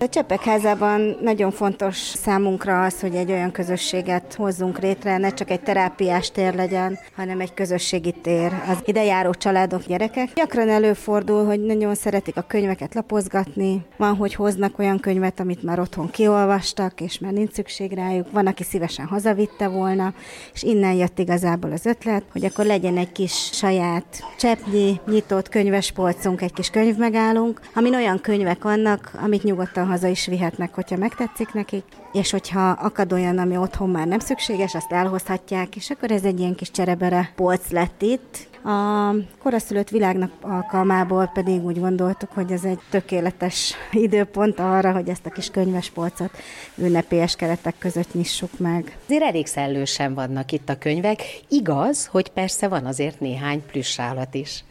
A 0.01 0.10
Cseppek 0.10 0.44
házában 0.44 1.18
nagyon 1.22 1.51
fontos 1.51 1.98
számunkra 1.98 2.84
az, 2.84 3.00
hogy 3.00 3.15
egy 3.15 3.32
olyan 3.32 3.51
közösséget 3.51 4.34
hozzunk 4.34 4.79
létre, 4.79 5.18
ne 5.18 5.34
csak 5.34 5.50
egy 5.50 5.62
terápiás 5.62 6.32
tér 6.32 6.56
legyen, 6.56 7.00
hanem 7.15 7.39
egy 7.39 7.53
közösségi 7.53 8.12
tér. 8.12 8.53
Az 8.70 8.77
idejáró 8.86 9.34
családok, 9.34 9.86
gyerekek. 9.86 10.34
Gyakran 10.34 10.70
előfordul, 10.70 11.46
hogy 11.46 11.60
nagyon 11.60 11.96
szeretik 11.96 12.38
a 12.38 12.41
könyveket 12.41 12.94
lapozgatni. 12.94 13.86
Van, 13.98 14.15
hogy 14.15 14.34
hoznak 14.34 14.79
olyan 14.79 15.00
könyvet, 15.00 15.39
amit 15.39 15.63
már 15.63 15.79
otthon 15.79 16.10
kiolvastak, 16.10 17.01
és 17.01 17.20
már 17.20 17.32
nincs 17.32 17.51
szükség 17.51 17.91
rájuk. 17.91 18.32
Van, 18.32 18.48
aki 18.48 18.63
szívesen 18.63 19.06
hazavitte 19.06 19.68
volna, 19.68 20.13
és 20.53 20.63
innen 20.63 20.94
jött 20.94 21.20
igazából 21.20 21.72
az 21.72 21.86
ötlet, 21.86 22.24
hogy 22.32 22.46
akkor 22.46 22.65
legyen 22.65 22.98
egy 22.98 23.12
kis 23.12 23.50
saját 23.51 24.24
cseppnyi, 24.38 25.00
nyitott 25.08 25.50
könyvespolcunk, 25.50 26.41
egy 26.41 26.53
kis 26.53 26.70
könyvmegállunk, 26.70 27.62
amin 27.74 27.96
olyan 27.96 28.22
könyvek 28.22 28.63
vannak, 28.63 29.12
amit 29.22 29.44
nyugodtan 29.44 29.88
haza 29.89 30.08
is 30.08 30.25
vihetnek, 30.25 30.74
hogyha 30.74 30.98
megtetszik 30.98 31.53
nekik, 31.53 31.84
és 32.12 32.31
hogyha 32.31 32.69
akad 32.69 33.13
olyan, 33.13 33.38
ami 33.38 33.58
otthon 33.58 33.89
már 33.89 34.08
nem 34.08 34.19
szükséges, 34.19 34.75
azt 34.75 34.91
elhozhatják, 34.91 35.75
és 35.75 35.89
akkor 35.89 36.12
ez 36.12 36.24
egy 36.24 36.39
ilyen 36.39 36.55
kis 36.55 36.72
cserebere 36.72 37.31
polc 37.36 37.69
lett 37.69 38.01
itt, 38.01 38.48
a 38.63 39.12
koraszülött 39.44 39.89
világnak 39.89 40.32
alkalmából 40.42 41.32
pedig 41.34 41.63
úgy 41.63 41.80
gondoltuk, 41.80 42.32
hogy 42.32 42.51
ez 42.51 42.63
egy 42.63 42.80
tökéletes 42.89 43.74
időpont 43.92 44.60
arra, 44.60 44.92
hogy 44.92 45.10
ezt 45.10 45.25
a 45.25 45.30
kis 45.30 45.50
könyvespolcot 45.50 46.32
ünnepélyes 46.75 47.36
keretek 47.36 47.75
között 47.78 48.13
nyissuk 48.13 48.60
meg. 48.60 48.98
Azért 49.06 49.24
elég 49.24 49.48
szellősen 49.48 50.13
vannak 50.13 50.51
itt 50.51 50.70
a 50.70 50.78
könyvek. 50.78 51.24
Igaz, 51.48 52.06
hogy 52.06 52.30
persze 52.30 52.68
van 52.68 52.86
azért 52.86 53.20
néhány 53.20 53.66
plusz 53.66 54.00
állat 54.00 54.36
is. 54.36 54.63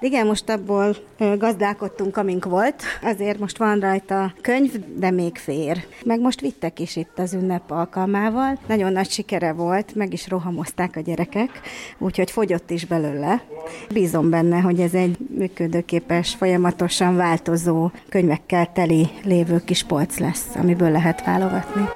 Igen, 0.00 0.26
most 0.26 0.50
abból 0.50 0.96
gazdálkodtunk, 1.38 2.16
amink 2.16 2.44
volt. 2.44 2.82
Azért 3.02 3.38
most 3.38 3.58
van 3.58 3.80
rajta 3.80 4.34
könyv, 4.40 4.72
de 4.96 5.10
még 5.10 5.36
fér. 5.36 5.84
Meg 6.04 6.20
most 6.20 6.40
vittek 6.40 6.78
is 6.80 6.96
itt 6.96 7.18
az 7.18 7.34
ünnep 7.34 7.70
alkalmával. 7.70 8.58
Nagyon 8.66 8.92
nagy 8.92 9.10
sikere 9.10 9.52
volt, 9.52 9.94
meg 9.94 10.12
is 10.12 10.28
rohamozták 10.28 10.96
a 10.96 11.00
gyerekek, 11.00 11.60
úgyhogy 11.98 12.30
fogyott 12.30 12.70
is 12.70 12.84
belőle 12.84 13.33
bele. 13.34 13.62
Bízom 13.92 14.30
benne, 14.30 14.60
hogy 14.60 14.80
ez 14.80 14.94
egy 14.94 15.16
működőképes, 15.36 16.34
folyamatosan 16.34 17.16
változó, 17.16 17.90
könyvekkel 18.08 18.72
teli 18.72 19.08
lévő 19.24 19.62
kis 19.64 19.82
polc 19.82 20.18
lesz, 20.18 20.54
amiből 20.54 20.90
lehet 20.90 21.24
válogatni. 21.24 21.88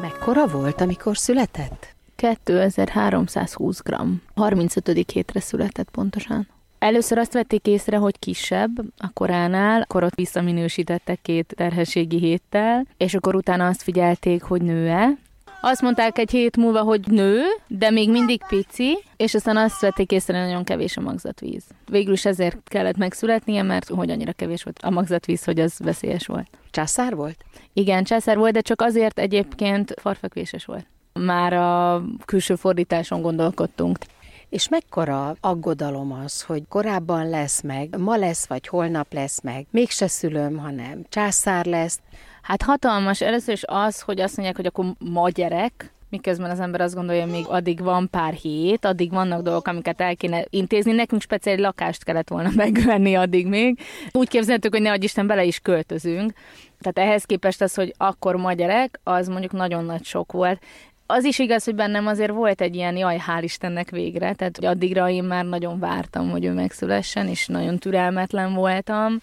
Mekkora 0.00 0.46
volt, 0.46 0.80
amikor 0.80 1.16
született? 1.16 1.94
2320 2.16 3.82
g. 3.82 3.94
35. 4.34 5.10
hétre 5.12 5.40
született 5.40 5.90
pontosan. 5.90 6.48
Először 6.82 7.18
azt 7.18 7.32
vették 7.32 7.66
észre, 7.66 7.96
hogy 7.96 8.18
kisebb 8.18 8.70
a 8.96 9.10
koránál, 9.12 9.80
akkor 9.80 10.04
ott 10.04 10.14
visszaminősítettek 10.14 11.18
két 11.22 11.52
terhességi 11.56 12.18
héttel, 12.18 12.86
és 12.96 13.14
akkor 13.14 13.34
utána 13.34 13.66
azt 13.66 13.82
figyelték, 13.82 14.42
hogy 14.42 14.62
nő-e, 14.62 15.16
azt 15.60 15.80
mondták 15.80 16.18
egy 16.18 16.30
hét 16.30 16.56
múlva, 16.56 16.80
hogy 16.80 17.00
nő, 17.06 17.40
de 17.66 17.90
még 17.90 18.10
mindig 18.10 18.42
pici, 18.48 18.98
és 19.16 19.34
aztán 19.34 19.56
azt 19.56 19.80
vették 19.80 20.10
észre, 20.10 20.38
hogy 20.38 20.46
nagyon 20.46 20.64
kevés 20.64 20.96
a 20.96 21.00
magzatvíz. 21.00 21.64
Végül 21.90 22.12
is 22.12 22.24
ezért 22.24 22.58
kellett 22.64 22.96
megszületnie, 22.96 23.62
mert 23.62 23.88
hogy 23.88 24.10
annyira 24.10 24.32
kevés 24.32 24.62
volt 24.62 24.78
a 24.82 24.90
magzatvíz, 24.90 25.44
hogy 25.44 25.60
az 25.60 25.78
veszélyes 25.78 26.26
volt. 26.26 26.48
Császár 26.70 27.14
volt? 27.14 27.44
Igen, 27.72 28.04
császár 28.04 28.36
volt, 28.36 28.52
de 28.52 28.60
csak 28.60 28.80
azért 28.80 29.18
egyébként 29.18 29.94
farfekvéses 30.00 30.64
volt. 30.64 30.86
Már 31.12 31.52
a 31.52 32.02
külső 32.24 32.54
fordításon 32.54 33.22
gondolkodtunk. 33.22 33.98
És 34.52 34.68
mekkora 34.68 35.36
aggodalom 35.40 36.12
az, 36.12 36.42
hogy 36.42 36.62
korábban 36.68 37.28
lesz 37.28 37.62
meg, 37.62 37.98
ma 37.98 38.16
lesz, 38.16 38.46
vagy 38.46 38.66
holnap 38.66 39.12
lesz 39.12 39.40
meg, 39.40 39.66
mégse 39.70 40.06
szülöm, 40.06 40.58
hanem 40.58 41.04
császár 41.08 41.66
lesz. 41.66 42.00
Hát 42.42 42.62
hatalmas. 42.62 43.20
Először 43.20 43.54
is 43.54 43.62
az, 43.66 44.00
hogy 44.00 44.20
azt 44.20 44.36
mondják, 44.36 44.56
hogy 44.56 44.66
akkor 44.66 44.84
ma 44.98 45.28
gyerek, 45.28 45.92
miközben 46.08 46.50
az 46.50 46.60
ember 46.60 46.80
azt 46.80 46.94
gondolja, 46.94 47.22
hogy 47.22 47.30
még 47.32 47.44
addig 47.48 47.80
van 47.80 48.08
pár 48.10 48.32
hét, 48.32 48.84
addig 48.84 49.10
vannak 49.10 49.42
dolgok, 49.42 49.66
amiket 49.66 50.00
el 50.00 50.16
kéne 50.16 50.44
intézni. 50.50 50.92
Nekünk 50.92 51.22
speciális 51.22 51.62
lakást 51.62 52.04
kellett 52.04 52.28
volna 52.28 52.50
megvenni 52.64 53.14
addig 53.14 53.46
még. 53.46 53.78
Úgy 54.10 54.28
képzeltük, 54.28 54.72
hogy 54.72 54.82
ne 54.82 54.94
Isten 54.94 55.26
bele 55.26 55.44
is 55.44 55.58
költözünk. 55.58 56.32
Tehát 56.80 57.10
ehhez 57.10 57.24
képest 57.24 57.62
az, 57.62 57.74
hogy 57.74 57.94
akkor 57.96 58.36
ma 58.36 58.52
gyerek, 58.52 59.00
az 59.02 59.28
mondjuk 59.28 59.52
nagyon 59.52 59.84
nagy 59.84 60.04
sok 60.04 60.32
volt 60.32 60.62
az 61.12 61.24
is 61.24 61.38
igaz, 61.38 61.64
hogy 61.64 61.74
bennem 61.74 62.06
azért 62.06 62.30
volt 62.30 62.60
egy 62.60 62.74
ilyen 62.74 62.96
jaj, 62.96 63.20
hál' 63.26 63.42
Istennek 63.42 63.90
végre, 63.90 64.32
tehát 64.34 64.64
addigra 64.64 65.08
én 65.08 65.24
már 65.24 65.44
nagyon 65.44 65.78
vártam, 65.78 66.30
hogy 66.30 66.44
ő 66.44 66.52
megszülessen, 66.52 67.28
és 67.28 67.46
nagyon 67.46 67.78
türelmetlen 67.78 68.54
voltam. 68.54 69.18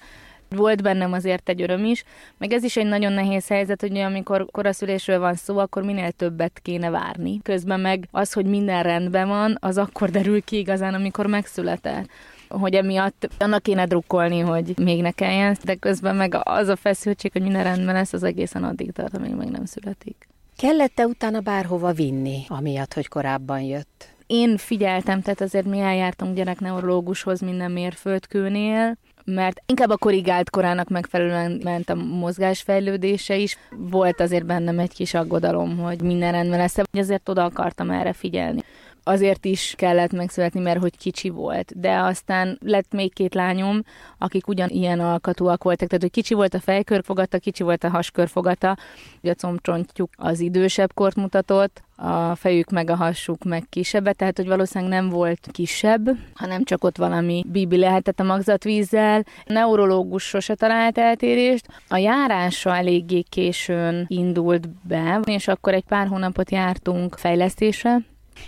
Volt 0.49 0.81
bennem 0.81 1.13
azért 1.13 1.49
egy 1.49 1.61
öröm 1.61 1.85
is, 1.85 2.03
meg 2.37 2.53
ez 2.53 2.63
is 2.63 2.77
egy 2.77 2.85
nagyon 2.85 3.11
nehéz 3.11 3.47
helyzet, 3.47 3.81
hogy 3.81 3.97
amikor 3.97 4.45
koraszülésről 4.51 5.19
van 5.19 5.35
szó, 5.35 5.57
akkor 5.57 5.83
minél 5.83 6.11
többet 6.11 6.59
kéne 6.61 6.89
várni. 6.89 7.39
Közben 7.43 7.79
meg 7.79 8.07
az, 8.11 8.33
hogy 8.33 8.45
minden 8.45 8.83
rendben 8.83 9.27
van, 9.27 9.57
az 9.59 9.77
akkor 9.77 10.09
derül 10.09 10.43
ki 10.43 10.57
igazán, 10.57 10.93
amikor 10.93 11.25
megszületett 11.25 12.09
hogy 12.49 12.73
emiatt 12.73 13.29
annak 13.39 13.63
kéne 13.63 13.85
drukkolni, 13.85 14.39
hogy 14.39 14.73
még 14.77 15.01
ne 15.01 15.11
kelljen, 15.11 15.57
de 15.63 15.75
közben 15.75 16.15
meg 16.15 16.39
az 16.43 16.67
a 16.67 16.75
feszültség, 16.75 17.31
hogy 17.31 17.41
minden 17.41 17.63
rendben 17.63 17.93
lesz, 17.93 18.13
az 18.13 18.23
egészen 18.23 18.63
addig 18.63 18.91
tart, 18.91 19.17
amíg 19.17 19.35
meg 19.35 19.49
nem 19.49 19.65
születik. 19.65 20.28
Kellett-e 20.61 21.05
utána 21.05 21.39
bárhova 21.39 21.91
vinni, 21.91 22.43
amiatt, 22.47 22.93
hogy 22.93 23.07
korábban 23.07 23.61
jött? 23.61 24.09
Én 24.27 24.57
figyeltem, 24.57 25.21
tehát 25.21 25.41
azért 25.41 25.65
mi 25.65 25.79
eljártunk 25.79 26.35
gyerekneurológushoz 26.35 27.39
minden 27.39 27.71
mérföldkőnél, 27.71 28.97
mert 29.25 29.61
inkább 29.65 29.89
a 29.89 29.97
korrigált 29.97 30.49
korának 30.49 30.89
megfelelően 30.89 31.61
ment 31.63 31.89
a 31.89 31.95
mozgásfejlődése 31.95 33.35
is. 33.35 33.57
Volt 33.77 34.19
azért 34.19 34.45
bennem 34.45 34.79
egy 34.79 34.93
kis 34.93 35.13
aggodalom, 35.13 35.77
hogy 35.77 36.01
minden 36.01 36.31
rendben 36.31 36.59
lesz, 36.59 36.77
ezért 36.91 37.29
oda 37.29 37.43
akartam 37.43 37.89
erre 37.89 38.13
figyelni 38.13 38.63
azért 39.09 39.45
is 39.45 39.73
kellett 39.77 40.11
megszületni, 40.11 40.59
mert 40.59 40.79
hogy 40.79 40.97
kicsi 40.97 41.29
volt. 41.29 41.79
De 41.79 41.97
aztán 41.97 42.57
lett 42.61 42.91
még 42.91 43.13
két 43.13 43.33
lányom, 43.33 43.83
akik 44.17 44.47
ugyan 44.47 44.69
ilyen 44.69 44.99
alkatúak 44.99 45.63
voltak, 45.63 45.87
tehát 45.87 46.03
hogy 46.03 46.11
kicsi 46.11 46.33
volt 46.33 46.53
a 46.53 46.59
fejkörfogata, 46.59 47.37
kicsi 47.39 47.63
volt 47.63 47.83
a 47.83 47.89
haskörfogata, 47.89 48.77
a 49.21 49.31
combcsontjuk 49.31 50.09
az 50.15 50.39
idősebb 50.39 50.93
kort 50.93 51.15
mutatott, 51.15 51.83
a 51.95 52.35
fejük 52.35 52.69
meg 52.69 52.89
a 52.89 52.95
hassuk 52.95 53.43
meg 53.43 53.63
kisebb, 53.69 54.11
tehát 54.11 54.37
hogy 54.37 54.47
valószínűleg 54.47 54.93
nem 54.93 55.09
volt 55.09 55.47
kisebb, 55.51 56.09
hanem 56.33 56.63
csak 56.63 56.83
ott 56.83 56.97
valami 56.97 57.45
bibi 57.51 57.77
lehetett 57.77 58.19
a 58.19 58.23
magzatvízzel. 58.23 59.23
A 59.45 59.53
neurológus 59.53 60.23
sose 60.23 60.55
talált 60.55 60.97
eltérést. 60.97 61.67
A 61.87 61.97
járása 61.97 62.75
eléggé 62.75 63.21
későn 63.21 64.05
indult 64.07 64.69
be, 64.69 65.19
és 65.25 65.47
akkor 65.47 65.73
egy 65.73 65.85
pár 65.85 66.07
hónapot 66.07 66.51
jártunk 66.51 67.17
fejlesztésre, 67.17 67.97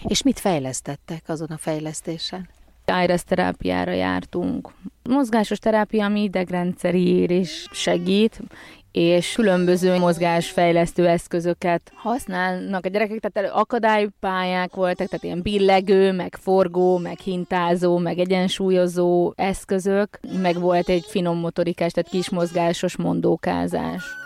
és 0.07 0.23
mit 0.23 0.39
fejlesztettek 0.39 1.23
azon 1.27 1.49
a 1.49 1.57
fejlesztésen? 1.57 2.49
Iris 3.03 3.23
terápiára 3.23 3.91
jártunk. 3.91 4.73
Mozgásos 5.09 5.59
terápia, 5.59 6.05
ami 6.05 6.21
idegrendszeri 6.21 7.07
érés 7.07 7.67
segít, 7.71 8.41
és 8.91 9.31
különböző 9.33 9.97
mozgásfejlesztő 9.97 11.07
eszközöket 11.07 11.91
használnak 11.95 12.85
a 12.85 12.89
gyerekek, 12.89 13.19
tehát 13.19 13.51
akadálypályák 13.51 14.73
voltak, 14.73 15.07
tehát 15.07 15.23
ilyen 15.23 15.41
billegő, 15.41 16.11
meg 16.11 16.37
forgó, 16.41 16.97
meg 16.97 17.19
hintázó, 17.19 17.97
meg 17.97 18.19
egyensúlyozó 18.19 19.33
eszközök, 19.35 20.19
meg 20.41 20.59
volt 20.59 20.89
egy 20.89 21.05
finom 21.07 21.37
motorikás, 21.37 21.91
tehát 21.91 22.09
kismozgásos 22.09 22.97
mondókázás. 22.97 24.20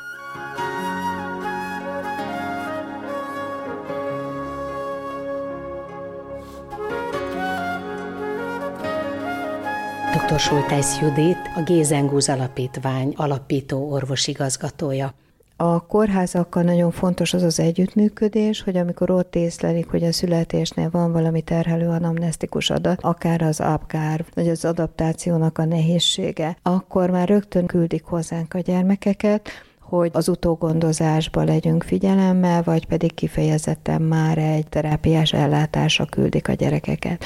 Dr. 10.27 10.39
Sultász 10.39 10.99
Judit, 11.01 11.37
a 11.55 11.61
Gézengúz 11.61 12.29
Alapítvány 12.29 13.13
alapító 13.15 13.91
orvosigazgatója. 13.91 15.13
A 15.55 15.85
kórházakkal 15.85 16.63
nagyon 16.63 16.91
fontos 16.91 17.33
az 17.33 17.43
az 17.43 17.59
együttműködés, 17.59 18.61
hogy 18.61 18.77
amikor 18.77 19.09
ott 19.09 19.35
észlelik, 19.35 19.87
hogy 19.87 20.03
a 20.03 20.11
születésnél 20.11 20.89
van 20.89 21.11
valami 21.11 21.41
terhelő 21.41 21.87
anamnesztikus 21.87 22.69
adat, 22.69 22.99
akár 23.01 23.41
az 23.41 23.59
apgár, 23.59 24.25
vagy 24.33 24.49
az 24.49 24.65
adaptációnak 24.65 25.57
a 25.57 25.65
nehézsége, 25.65 26.57
akkor 26.61 27.09
már 27.09 27.27
rögtön 27.27 27.65
küldik 27.65 28.03
hozzánk 28.03 28.53
a 28.53 28.59
gyermekeket, 28.59 29.49
hogy 29.79 30.09
az 30.13 30.29
utógondozásba 30.29 31.43
legyünk 31.43 31.83
figyelemmel, 31.83 32.63
vagy 32.63 32.85
pedig 32.85 33.13
kifejezetten 33.13 34.01
már 34.01 34.37
egy 34.37 34.67
terápiás 34.67 35.33
ellátásra 35.33 36.05
küldik 36.05 36.47
a 36.47 36.53
gyerekeket. 36.53 37.25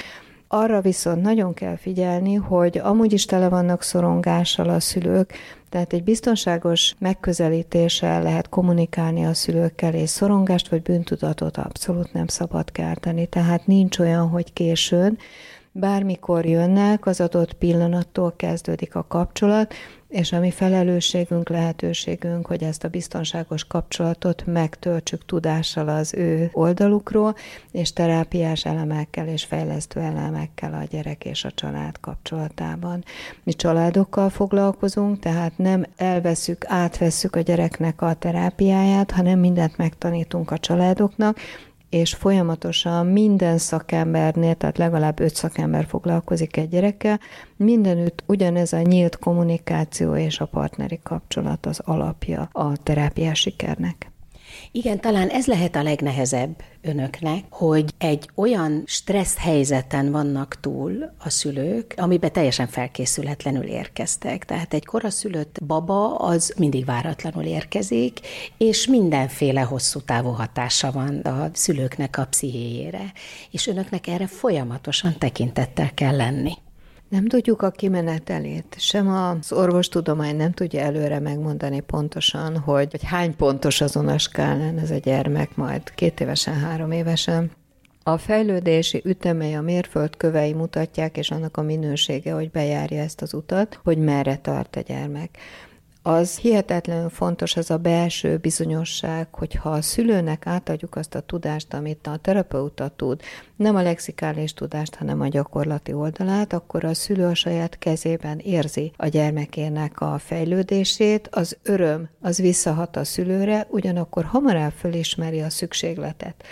Arra 0.51 0.81
viszont 0.81 1.21
nagyon 1.21 1.53
kell 1.53 1.75
figyelni, 1.75 2.33
hogy 2.33 2.77
amúgy 2.77 3.13
is 3.13 3.25
tele 3.25 3.49
vannak 3.49 3.81
szorongással 3.81 4.69
a 4.69 4.79
szülők, 4.79 5.33
tehát 5.69 5.93
egy 5.93 6.03
biztonságos 6.03 6.95
megközelítéssel 6.99 8.21
lehet 8.21 8.49
kommunikálni 8.49 9.25
a 9.25 9.33
szülőkkel, 9.33 9.93
és 9.93 10.09
szorongást 10.09 10.69
vagy 10.69 10.81
bűntudatot 10.81 11.57
abszolút 11.57 12.13
nem 12.13 12.27
szabad 12.27 12.71
kelteni. 12.71 13.25
Tehát 13.25 13.67
nincs 13.67 13.99
olyan, 13.99 14.27
hogy 14.27 14.53
későn, 14.53 15.17
bármikor 15.71 16.45
jönnek, 16.45 17.05
az 17.05 17.21
adott 17.21 17.53
pillanattól 17.53 18.34
kezdődik 18.36 18.95
a 18.95 19.05
kapcsolat, 19.08 19.73
és 20.10 20.32
a 20.32 20.39
mi 20.39 20.51
felelősségünk, 20.51 21.49
lehetőségünk, 21.49 22.45
hogy 22.45 22.63
ezt 22.63 22.84
a 22.84 22.88
biztonságos 22.88 23.67
kapcsolatot 23.67 24.43
megtöltsük 24.45 25.25
tudással 25.25 25.88
az 25.88 26.13
ő 26.13 26.49
oldalukról, 26.53 27.36
és 27.71 27.93
terápiás 27.93 28.65
elemekkel 28.65 29.27
és 29.27 29.43
fejlesztő 29.43 29.99
elemekkel 29.99 30.73
a 30.73 30.88
gyerek 30.89 31.25
és 31.25 31.45
a 31.45 31.51
család 31.51 31.99
kapcsolatában. 31.99 33.03
Mi 33.43 33.53
családokkal 33.53 34.29
foglalkozunk, 34.29 35.19
tehát 35.19 35.58
nem 35.58 35.86
elveszük, 35.97 36.65
átvesszük 36.67 37.36
a 37.36 37.41
gyereknek 37.41 38.01
a 38.01 38.13
terápiáját, 38.13 39.12
hanem 39.12 39.39
mindent 39.39 39.77
megtanítunk 39.77 40.51
a 40.51 40.58
családoknak, 40.58 41.38
és 41.89 42.13
folyamatosan 42.13 43.06
minden 43.06 43.58
szakembernél, 43.58 44.56
tehát 44.56 44.78
legalább 44.78 45.19
öt 45.19 45.36
szakember 45.36 45.86
foglalkozik 45.86 46.58
egy 46.58 46.69
gyerekkel, 46.69 47.19
mindenütt 47.56 48.23
ugyanez 48.25 48.73
a 48.73 48.82
nyílt 48.82 49.19
kommunikáció 49.19 50.15
és 50.15 50.39
a 50.39 50.45
partneri 50.45 50.99
kapcsolat 51.04 51.65
az 51.65 51.80
alapja 51.86 52.49
a 52.52 52.78
terápiás 52.84 53.39
sikernek. 53.39 54.09
Igen, 54.71 54.99
talán 54.99 55.27
ez 55.27 55.45
lehet 55.45 55.75
a 55.75 55.84
legnehezebb 55.84 56.62
önöknek, 56.82 57.43
hogy 57.49 57.93
egy 57.97 58.29
olyan 58.36 58.84
stressz 58.86 59.38
helyzeten 59.38 60.12
vannak 60.12 60.60
túl 60.60 61.13
a 61.17 61.29
szülők, 61.29 61.93
amiben 61.97 62.32
teljesen 62.32 62.67
felkészületlenül 62.67 63.63
érkeztek. 63.63 64.45
Tehát 64.45 64.73
egy 64.73 64.86
koraszülött 64.86 65.63
baba 65.65 66.15
az 66.15 66.53
mindig 66.58 66.86
váratlanul 66.86 67.43
érkezik, 67.43 68.19
és 68.58 68.88
mindenféle 68.88 69.62
hosszú 69.62 69.99
távú 69.99 70.29
hatása 70.29 70.91
van 70.91 71.19
a 71.19 71.49
szülőknek 71.53 72.17
a 72.17 72.25
pszichéjére. 72.25 73.12
És 73.51 73.67
önöknek 73.67 74.08
erre 74.08 74.27
folyamatosan 74.27 75.17
tekintettel 75.17 75.93
kell 75.93 76.15
lenni. 76.15 76.53
Nem 77.10 77.26
tudjuk 77.26 77.62
a 77.62 77.69
kimenetelét, 77.69 78.76
sem 78.78 79.10
az 79.10 79.52
orvostudomány 79.52 80.36
nem 80.36 80.52
tudja 80.52 80.80
előre 80.80 81.19
megmondani 81.19 81.80
pontosan, 81.80 82.58
hogy, 82.58 82.88
hogy 82.91 83.04
hány 83.04 83.36
pontos 83.36 83.82
azon 83.82 84.08
a 84.08 84.17
skálán 84.17 84.78
ez 84.78 84.91
a 84.91 84.98
gyermek 84.98 85.56
majd 85.56 85.93
két 85.95 86.19
évesen, 86.19 86.54
három 86.54 86.91
évesen. 86.91 87.52
A 88.04 88.17
fejlődési 88.17 89.02
ütemei, 89.06 89.54
a 89.54 89.62
mérföldkövei 89.62 90.54
mutatják, 90.54 91.17
és 91.17 91.32
annak 91.32 91.58
a 91.58 91.62
minősége, 91.62 92.34
hogy 92.34 92.52
bejárja 92.52 93.02
ezt 93.02 93.22
az 93.22 93.34
utat, 93.34 93.80
hogy 93.84 93.98
merre 93.98 94.38
tart 94.38 94.76
a 94.76 94.82
gyermek. 94.82 95.38
Az 96.01 96.38
hihetetlenül 96.38 97.09
fontos 97.09 97.55
az 97.55 97.71
a 97.71 97.77
belső 97.77 98.38
bizonyosság, 98.38 99.27
hogyha 99.31 99.69
a 99.69 99.81
szülőnek 99.81 100.47
átadjuk 100.47 100.95
azt 100.95 101.15
a 101.15 101.19
tudást, 101.19 101.73
amit 101.73 102.07
a 102.07 102.17
terapeuta 102.17 102.88
tud, 102.88 103.21
nem 103.55 103.75
a 103.75 103.81
lexikális 103.81 104.53
tudást, 104.53 104.95
hanem 104.95 105.21
a 105.21 105.27
gyakorlati 105.27 105.93
oldalát, 105.93 106.53
akkor 106.53 106.83
a 106.83 106.93
szülő 106.93 107.25
a 107.25 107.35
saját 107.35 107.77
kezében 107.77 108.38
érzi 108.38 108.91
a 108.97 109.07
gyermekének 109.07 110.01
a 110.01 110.17
fejlődését, 110.17 111.27
az 111.31 111.57
öröm 111.63 112.09
az 112.21 112.38
visszahat 112.38 112.95
a 112.95 113.03
szülőre, 113.03 113.67
ugyanakkor 113.69 114.23
hamarabb 114.23 114.73
fölismeri 114.77 115.41
a 115.41 115.49
szükségletet. 115.49 116.43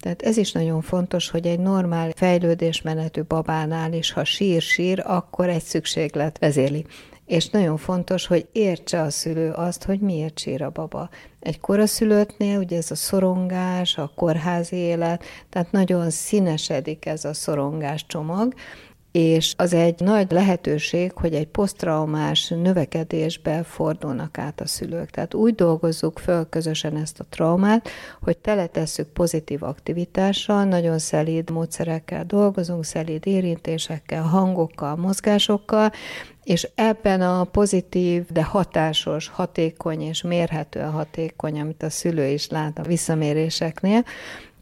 Tehát 0.00 0.22
ez 0.22 0.36
is 0.36 0.52
nagyon 0.52 0.80
fontos, 0.80 1.30
hogy 1.30 1.46
egy 1.46 1.58
normál 1.58 2.10
fejlődésmenetű 2.16 3.22
babánál 3.22 3.92
is, 3.92 4.12
ha 4.12 4.24
sír-sír, 4.24 5.02
akkor 5.06 5.48
egy 5.48 5.62
szükséglet 5.62 6.38
vezéli. 6.38 6.86
És 7.26 7.48
nagyon 7.48 7.76
fontos, 7.76 8.26
hogy 8.26 8.46
értse 8.52 9.00
a 9.00 9.10
szülő 9.10 9.50
azt, 9.50 9.84
hogy 9.84 10.00
miért 10.00 10.38
sír 10.38 10.62
a 10.62 10.70
baba. 10.70 11.08
Egy 11.40 11.60
koraszülöttnél 11.60 12.58
ugye 12.58 12.76
ez 12.76 12.90
a 12.90 12.94
szorongás, 12.94 13.98
a 13.98 14.12
kórházi 14.14 14.76
élet, 14.76 15.24
tehát 15.48 15.72
nagyon 15.72 16.10
színesedik 16.10 17.06
ez 17.06 17.24
a 17.24 17.34
szorongás 17.34 18.06
csomag, 18.06 18.54
és 19.16 19.54
az 19.56 19.72
egy 19.72 20.00
nagy 20.00 20.30
lehetőség, 20.30 21.12
hogy 21.12 21.34
egy 21.34 21.46
posztraumás 21.46 22.48
növekedésbe 22.48 23.62
fordulnak 23.62 24.38
át 24.38 24.60
a 24.60 24.66
szülők. 24.66 25.10
Tehát 25.10 25.34
úgy 25.34 25.54
dolgozzuk 25.54 26.18
föl 26.18 26.48
közösen 26.48 26.96
ezt 26.96 27.20
a 27.20 27.26
traumát, 27.28 27.88
hogy 28.22 28.38
teletesszük 28.38 29.08
pozitív 29.08 29.62
aktivitással, 29.62 30.64
nagyon 30.64 30.98
szelíd 30.98 31.50
módszerekkel 31.50 32.24
dolgozunk, 32.24 32.84
szelíd 32.84 33.26
érintésekkel, 33.26 34.22
hangokkal, 34.22 34.96
mozgásokkal, 34.96 35.92
és 36.44 36.68
ebben 36.74 37.20
a 37.20 37.44
pozitív, 37.44 38.26
de 38.26 38.44
hatásos, 38.44 39.28
hatékony 39.28 40.00
és 40.00 40.22
mérhetően 40.22 40.90
hatékony, 40.90 41.60
amit 41.60 41.82
a 41.82 41.90
szülő 41.90 42.26
is 42.26 42.48
lát 42.48 42.78
a 42.78 42.82
visszaméréseknél, 42.82 44.04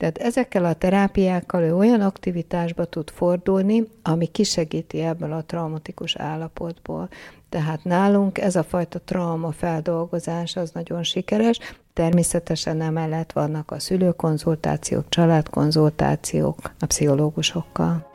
tehát 0.02 0.18
ezekkel 0.18 0.64
a 0.64 0.72
terápiákkal 0.72 1.62
ő 1.62 1.76
olyan 1.76 2.00
aktivitásba 2.00 2.84
tud 2.84 3.10
fordulni, 3.10 3.88
ami 4.02 4.26
kisegíti 4.26 5.00
ebből 5.00 5.32
a 5.32 5.44
traumatikus 5.44 6.16
állapotból. 6.16 7.08
Tehát 7.48 7.84
nálunk 7.84 8.38
ez 8.38 8.56
a 8.56 8.62
fajta 8.62 9.00
trauma 9.04 9.52
feldolgozás 9.52 10.56
az 10.56 10.70
nagyon 10.70 11.02
sikeres. 11.02 11.58
Természetesen 11.92 12.80
emellett 12.80 13.32
vannak 13.32 13.70
a 13.70 13.78
szülőkonzultációk, 13.78 15.04
családkonzultációk 15.08 16.56
a 16.78 16.86
pszichológusokkal. 16.86 18.11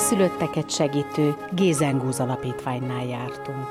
Koraszülötteket 0.00 0.70
segítő 0.70 1.36
Gézengúz 1.52 2.20
Alapítványnál 2.20 3.04
jártunk. 3.04 3.66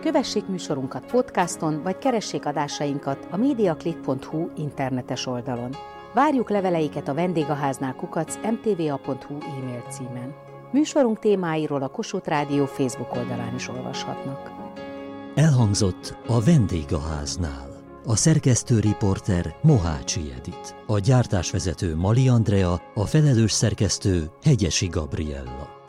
Kövessék 0.00 0.46
műsorunkat 0.46 1.06
podcaston, 1.06 1.82
vagy 1.82 1.98
keressék 1.98 2.46
adásainkat 2.46 3.26
a 3.30 3.36
mediaclick.hu 3.36 4.48
internetes 4.56 5.26
oldalon. 5.26 5.76
Várjuk 6.14 6.50
leveleiket 6.50 7.08
a 7.08 7.14
vendégháznál 7.14 7.94
kukac 7.94 8.36
mtva.hu 8.36 9.34
e-mail 9.34 9.84
címen. 9.90 10.34
Műsorunk 10.72 11.18
témáiról 11.18 11.82
a 11.82 11.88
Kossuth 11.88 12.28
Rádió 12.28 12.66
Facebook 12.66 13.16
oldalán 13.16 13.54
is 13.54 13.68
olvashatnak. 13.68 14.50
Elhangzott 15.34 16.16
a 16.26 16.40
vendégháznál. 16.40 17.71
A 18.06 18.16
szerkesztő 18.16 18.80
riporter 18.80 19.56
Mohácsi 19.62 20.20
Edit, 20.38 20.74
a 20.86 20.98
gyártásvezető 20.98 21.96
Mali 21.96 22.28
Andrea, 22.28 22.80
a 22.94 23.06
felelős 23.06 23.52
szerkesztő 23.52 24.30
Hegyesi 24.42 24.86
Gabriella. 24.86 25.81